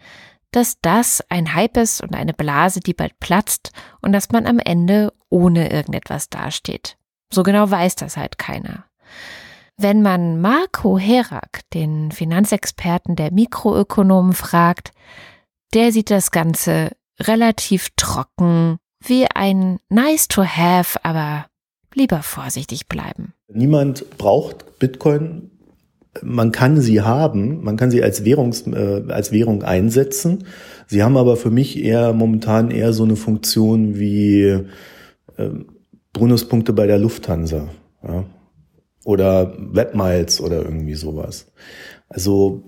dass 0.51 0.81
das 0.81 1.23
ein 1.29 1.55
Hype 1.55 1.77
ist 1.77 2.03
und 2.03 2.15
eine 2.15 2.35
Blase, 2.35 2.81
die 2.81 2.95
bald 2.95 3.19
platzt 3.21 3.71
und 4.01 4.13
dass 4.13 4.31
man 4.31 4.47
am 4.47 4.59
Ende 4.59 5.13
ohne 5.29 5.71
irgendetwas 5.71 6.29
dasteht. 6.29 6.97
So 7.33 7.43
genau 7.43 7.71
weiß 7.71 7.97
das 7.97 8.17
halt 8.17 8.39
keiner. 8.39 8.87
Wenn 9.77 10.03
man 10.03 10.41
Marco 10.41 10.99
Herak, 10.99 11.61
den 11.73 12.11
Finanzexperten 12.11 13.15
der 13.15 13.33
Mikroökonomen, 13.33 14.33
fragt, 14.33 14.91
der 15.73 15.93
sieht 15.93 16.11
das 16.11 16.33
Ganze 16.33 16.97
relativ 17.21 17.89
trocken, 17.97 18.79
wie 19.05 19.27
ein 19.35 19.79
nice 19.89 20.29
to 20.29 20.45
have, 20.45 20.99
aber 21.05 21.47
lieber 21.95 22.23
vorsichtig 22.23 22.87
bleiben. 22.87 23.35
Niemand 23.49 24.19
braucht 24.19 24.79
Bitcoin. 24.79 25.51
Man 26.23 26.53
kann 26.53 26.81
sie 26.81 27.03
haben, 27.03 27.63
man 27.63 27.77
kann 27.77 27.91
sie 27.91 28.03
als, 28.03 28.25
Währungs, 28.25 28.67
äh, 28.67 29.05
als 29.09 29.31
Währung 29.31 29.63
einsetzen. 29.63 30.45
Sie 30.87 31.03
haben 31.03 31.17
aber 31.17 31.37
für 31.37 31.51
mich 31.51 31.83
eher 31.83 32.13
momentan 32.13 32.71
eher 32.71 32.93
so 32.93 33.05
eine 33.05 33.17
Funktion 33.17 33.99
wie 33.99 34.65
äh, 35.37 35.51
Bonuspunkte 36.13 36.73
bei 36.73 36.87
der 36.87 36.99
Lufthansa 36.99 37.69
ja? 38.03 38.25
oder 39.05 39.55
Webmiles 39.59 40.41
oder 40.41 40.63
irgendwie 40.63 40.95
sowas. 40.95 41.53
Also 42.09 42.65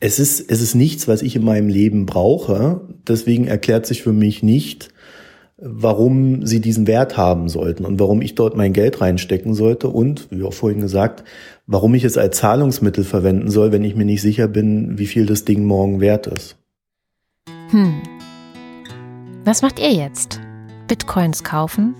es 0.00 0.18
ist, 0.18 0.50
es 0.50 0.60
ist 0.60 0.74
nichts, 0.74 1.08
was 1.08 1.22
ich 1.22 1.34
in 1.36 1.44
meinem 1.44 1.68
Leben 1.68 2.06
brauche. 2.06 2.82
Deswegen 3.06 3.46
erklärt 3.46 3.86
sich 3.86 4.02
für 4.02 4.12
mich 4.12 4.42
nicht, 4.42 4.90
warum 5.56 6.46
sie 6.46 6.60
diesen 6.60 6.86
Wert 6.86 7.16
haben 7.16 7.48
sollten 7.48 7.84
und 7.84 7.98
warum 7.98 8.22
ich 8.22 8.36
dort 8.36 8.56
mein 8.56 8.72
Geld 8.72 9.00
reinstecken 9.00 9.54
sollte 9.54 9.88
und, 9.88 10.28
wie 10.30 10.44
auch 10.44 10.52
vorhin 10.52 10.80
gesagt, 10.80 11.24
warum 11.66 11.94
ich 11.94 12.04
es 12.04 12.16
als 12.16 12.38
Zahlungsmittel 12.38 13.02
verwenden 13.02 13.50
soll, 13.50 13.72
wenn 13.72 13.84
ich 13.84 13.96
mir 13.96 14.04
nicht 14.04 14.22
sicher 14.22 14.46
bin, 14.46 14.98
wie 14.98 15.06
viel 15.06 15.26
das 15.26 15.44
Ding 15.44 15.64
morgen 15.64 16.00
wert 16.00 16.28
ist. 16.28 16.56
Hm. 17.70 17.94
Was 19.44 19.62
macht 19.62 19.80
ihr 19.80 19.92
jetzt? 19.92 20.40
Bitcoins 20.86 21.42
kaufen 21.42 21.94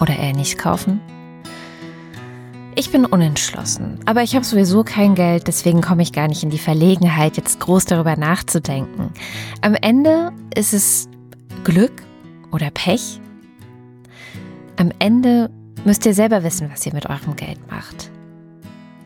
oder 0.00 0.14
nicht 0.32 0.56
kaufen? 0.56 1.00
Ich 2.74 2.90
bin 2.90 3.04
unentschlossen, 3.04 4.00
aber 4.06 4.22
ich 4.22 4.34
habe 4.34 4.46
sowieso 4.46 4.82
kein 4.82 5.14
Geld, 5.14 5.46
deswegen 5.46 5.82
komme 5.82 6.02
ich 6.02 6.12
gar 6.12 6.26
nicht 6.26 6.42
in 6.42 6.48
die 6.48 6.58
Verlegenheit, 6.58 7.36
jetzt 7.36 7.60
groß 7.60 7.84
darüber 7.84 8.16
nachzudenken. 8.16 9.12
Am 9.60 9.74
Ende 9.74 10.32
ist 10.54 10.72
es 10.72 11.08
Glück 11.64 12.02
oder 12.50 12.70
Pech. 12.70 13.20
Am 14.76 14.90
Ende 14.98 15.50
müsst 15.84 16.06
ihr 16.06 16.14
selber 16.14 16.44
wissen, 16.44 16.70
was 16.72 16.86
ihr 16.86 16.94
mit 16.94 17.10
eurem 17.10 17.36
Geld 17.36 17.58
macht. 17.70 18.10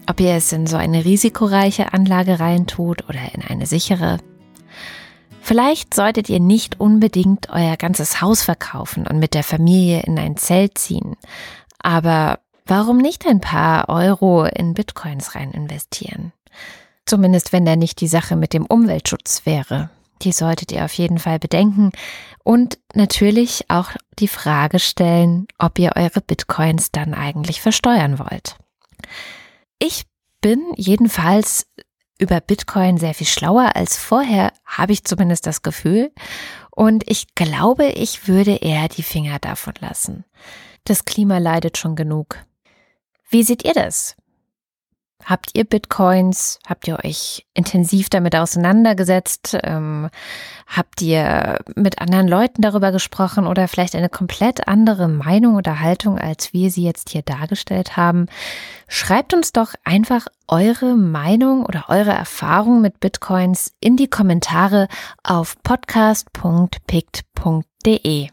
Ob 0.09 0.21
ihr 0.21 0.35
es 0.35 0.53
in 0.53 0.69
so 0.69 0.77
eine 0.77 1.05
risikoreiche 1.05 1.93
Anlage 1.93 2.39
reintut 2.39 3.09
oder 3.09 3.21
in 3.35 3.43
eine 3.43 3.67
sichere. 3.67 4.19
Vielleicht 5.41 5.93
solltet 5.93 6.29
ihr 6.29 6.39
nicht 6.39 6.79
unbedingt 6.79 7.51
euer 7.51 7.77
ganzes 7.77 8.21
Haus 8.21 8.43
verkaufen 8.43 9.09
und 9.09 9.19
mit 9.19 9.35
der 9.35 9.43
Familie 9.43 10.03
in 10.03 10.19
ein 10.21 10.37
Zelt 10.37 10.79
ziehen, 10.79 11.17
aber 11.81 12.39
Warum 12.67 12.99
nicht 12.99 13.27
ein 13.27 13.41
paar 13.41 13.89
Euro 13.89 14.45
in 14.45 14.75
Bitcoins 14.75 15.37
rein 15.37 15.53
investieren? 15.53 16.33
Zumindest 17.05 17.53
wenn 17.53 17.65
da 17.65 17.77
nicht 17.77 18.01
die 18.01 18.09
Sache 18.09 18.35
mit 18.35 18.53
dem 18.53 18.67
Umweltschutz 18.67 19.43
wäre. 19.45 19.91
Die 20.23 20.33
solltet 20.33 20.73
ihr 20.73 20.85
auf 20.85 20.93
jeden 20.95 21.19
Fall 21.19 21.39
bedenken 21.39 21.93
und 22.43 22.79
natürlich 22.95 23.67
auch 23.69 23.91
die 24.19 24.29
Frage 24.29 24.81
stellen, 24.81 25.47
ob 25.59 25.79
ihr 25.79 25.93
eure 25.95 26.21
Bitcoins 26.21 26.91
dann 26.91 27.15
eigentlich 27.15 27.61
versteuern 27.61 28.19
wollt. 28.19 28.57
Ich 29.79 30.05
bin 30.41 30.61
jedenfalls 30.75 31.67
über 32.19 32.41
Bitcoin 32.41 32.97
sehr 32.97 33.15
viel 33.15 33.27
schlauer 33.27 33.77
als 33.77 33.99
vorher, 33.99 34.53
habe 34.65 34.93
ich 34.93 35.05
zumindest 35.05 35.47
das 35.47 35.63
Gefühl. 35.63 36.13
Und 36.71 37.09
ich 37.09 37.35
glaube, 37.35 37.87
ich 37.87 38.27
würde 38.27 38.57
eher 38.57 38.89
die 38.89 39.03
Finger 39.03 39.39
davon 39.39 39.75
lassen. 39.81 40.25
Das 40.85 41.05
Klima 41.05 41.39
leidet 41.39 41.79
schon 41.79 41.95
genug. 41.95 42.39
Wie 43.29 43.43
seht 43.43 43.65
ihr 43.65 43.75
das? 43.75 44.17
Habt 45.25 45.51
ihr 45.55 45.65
Bitcoins? 45.65 46.59
Habt 46.69 46.87
ihr 46.87 47.03
euch 47.05 47.47
intensiv 47.53 48.09
damit 48.11 48.37
auseinandergesetzt? 48.37 49.59
Ähm, 49.65 50.09
habt 50.69 51.03
ihr 51.03 51.59
mit 51.75 52.01
anderen 52.01 52.29
Leuten 52.29 52.63
darüber 52.63 52.93
gesprochen 52.93 53.49
oder 53.49 53.67
vielleicht 53.67 53.97
eine 53.97 54.09
komplett 54.09 54.69
andere 54.69 55.09
Meinung 55.09 55.57
oder 55.57 55.81
Haltung, 55.81 56.17
als 56.19 56.53
wir 56.53 56.71
sie 56.71 56.85
jetzt 56.85 57.11
hier 57.11 57.23
dargestellt 57.23 57.97
haben? 57.97 58.27
Schreibt 58.87 59.35
uns 59.35 59.53
doch 59.53 59.75
einfach 59.83 60.29
eure 60.47 60.95
Meinung 60.95 61.67
oder 61.67 61.87
eure 61.89 62.13
Erfahrung 62.13 62.81
mit 62.81 63.01
Bitcoins 63.01 63.75
in 63.81 63.97
die 63.97 64.09
Kommentare 64.09 64.87
auf 65.25 65.61
podcast.pict.de. 65.65 68.29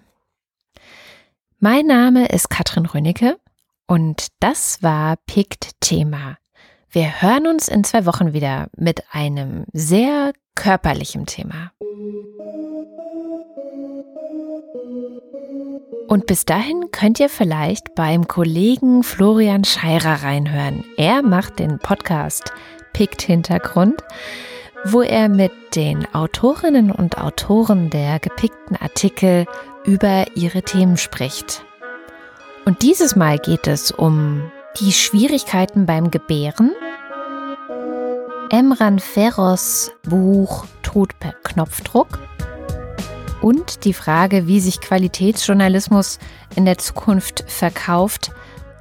Mein 1.60 1.88
Name 1.88 2.28
ist 2.28 2.52
Katrin 2.52 2.86
Rönicke. 2.86 3.40
Und 3.88 4.28
das 4.40 4.82
war 4.82 5.18
Pikt 5.26 5.72
Thema. 5.82 6.38
Wir 6.90 7.22
hören 7.22 7.48
uns 7.48 7.68
in 7.68 7.84
zwei 7.84 8.06
Wochen 8.06 8.34
wieder 8.34 8.68
mit 8.78 9.04
einem 9.12 9.66
sehr 9.74 10.34
körperlichen 10.56 11.26
Thema. 11.26 11.72
Und 16.08 16.28
bis 16.28 16.46
dahin 16.46 16.92
könnt 16.92 17.20
ihr 17.20 17.30
vielleicht 17.30 17.96
beim 17.96 18.28
Kollegen 18.28 19.04
Florian 19.04 19.64
Scheirer 19.64 20.24
reinhören. 20.24 20.84
Er 20.98 21.24
macht 21.24 21.60
den 21.60 21.80
Podcast 21.80 22.52
Pikt 22.94 23.24
Hintergrund, 23.24 24.04
wo 24.86 25.02
er 25.02 25.30
mit 25.30 25.52
den 25.76 26.06
Autorinnen 26.14 26.92
und 26.92 27.18
Autoren 27.18 27.90
der 27.90 28.20
gepickten 28.20 28.76
Artikel 28.76 29.46
über 29.86 30.26
ihre 30.36 30.62
Themen 30.62 30.98
spricht. 30.98 31.66
Und 32.66 32.82
dieses 32.82 33.16
Mal 33.16 33.40
geht 33.40 33.68
es 33.68 33.92
um 33.92 34.52
die 34.80 34.94
Schwierigkeiten 34.94 35.86
beim 35.86 36.12
Gebären, 36.12 36.72
Emran 38.50 39.00
Ferros 39.00 39.92
Buch 40.04 40.66
Tod 40.82 41.18
per 41.20 41.34
Knopfdruck 41.44 42.20
und 43.42 43.84
die 43.84 43.94
Frage, 43.94 44.48
wie 44.48 44.60
sich 44.60 44.80
Qualitätsjournalismus 44.80 46.20
in 46.56 46.66
der 46.66 46.78
Zukunft 46.78 47.44
verkauft, 47.48 48.32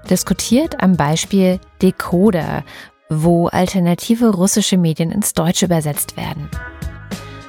diskutiert 0.09 0.83
am 0.83 0.97
Beispiel 0.97 1.59
Decoder, 1.81 2.64
wo 3.09 3.49
alternative 3.49 4.29
russische 4.29 4.77
Medien 4.77 5.11
ins 5.11 5.35
Deutsche 5.35 5.66
übersetzt 5.66 6.16
werden. 6.16 6.49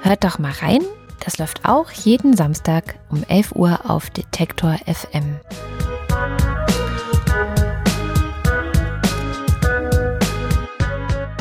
Hört 0.02 0.24
doch 0.24 0.40
mal 0.40 0.54
rein, 0.62 0.82
das 1.24 1.38
läuft 1.38 1.66
auch 1.66 1.92
jeden 1.92 2.36
Samstag 2.36 2.96
um 3.10 3.24
11 3.28 3.52
Uhr 3.56 3.80
auf 3.90 4.10
Detektor 4.10 4.78
FM. 4.86 5.40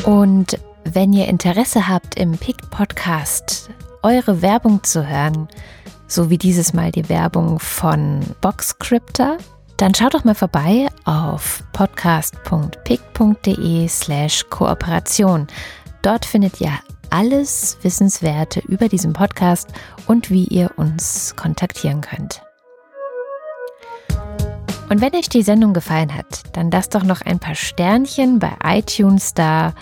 Und 0.05 0.59
wenn 0.85 1.12
ihr 1.12 1.29
Interesse 1.29 1.87
habt, 1.88 2.17
im 2.17 2.33
PIC 2.33 2.71
Podcast 2.71 3.71
eure 4.03 4.43
Werbung 4.43 4.83
zu 4.83 5.09
hören, 5.09 5.47
so 6.09 6.29
wie 6.29 6.38
dieses 6.38 6.75
Mal 6.75 6.91
die 6.91 7.09
Werbung 7.09 7.61
von 7.61 8.21
Boxcryptor, 8.41 9.38
dann 9.77 9.95
schaut 9.95 10.15
doch 10.15 10.25
mal 10.25 10.35
vorbei 10.35 10.88
auf 11.05 11.62
podcast.pick.de 11.73 13.87
slash 13.88 14.45
Kooperation. 14.51 15.47
Dort 16.03 16.25
findet 16.25 16.61
ihr 16.61 16.73
alles 17.11 17.79
Wissenswerte 17.83 18.61
über 18.67 18.88
diesen 18.88 19.12
Podcast 19.12 19.69
und 20.07 20.31
wie 20.31 20.45
ihr 20.45 20.71
uns 20.77 21.35
kontaktieren 21.37 22.01
könnt. 22.01 22.43
Und 24.92 25.00
wenn 25.00 25.14
euch 25.14 25.31
die 25.31 25.42
Sendung 25.42 25.72
gefallen 25.72 26.14
hat, 26.14 26.55
dann 26.55 26.70
lasst 26.70 26.94
doch 26.94 27.02
noch 27.02 27.22
ein 27.22 27.38
paar 27.38 27.55
Sternchen 27.55 28.38
bei 28.38 28.52
iTunes 28.62 29.33
da 29.33 29.72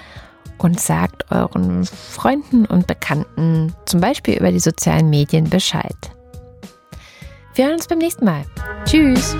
und 0.58 0.78
sagt 0.78 1.32
euren 1.32 1.84
Freunden 1.84 2.64
und 2.64 2.86
Bekannten, 2.86 3.74
zum 3.86 4.00
Beispiel 4.00 4.36
über 4.36 4.52
die 4.52 4.60
sozialen 4.60 5.10
Medien, 5.10 5.50
Bescheid. 5.50 5.96
Wir 7.56 7.64
hören 7.64 7.74
uns 7.74 7.88
beim 7.88 7.98
nächsten 7.98 8.24
Mal. 8.24 8.44
Tschüss! 8.84 9.34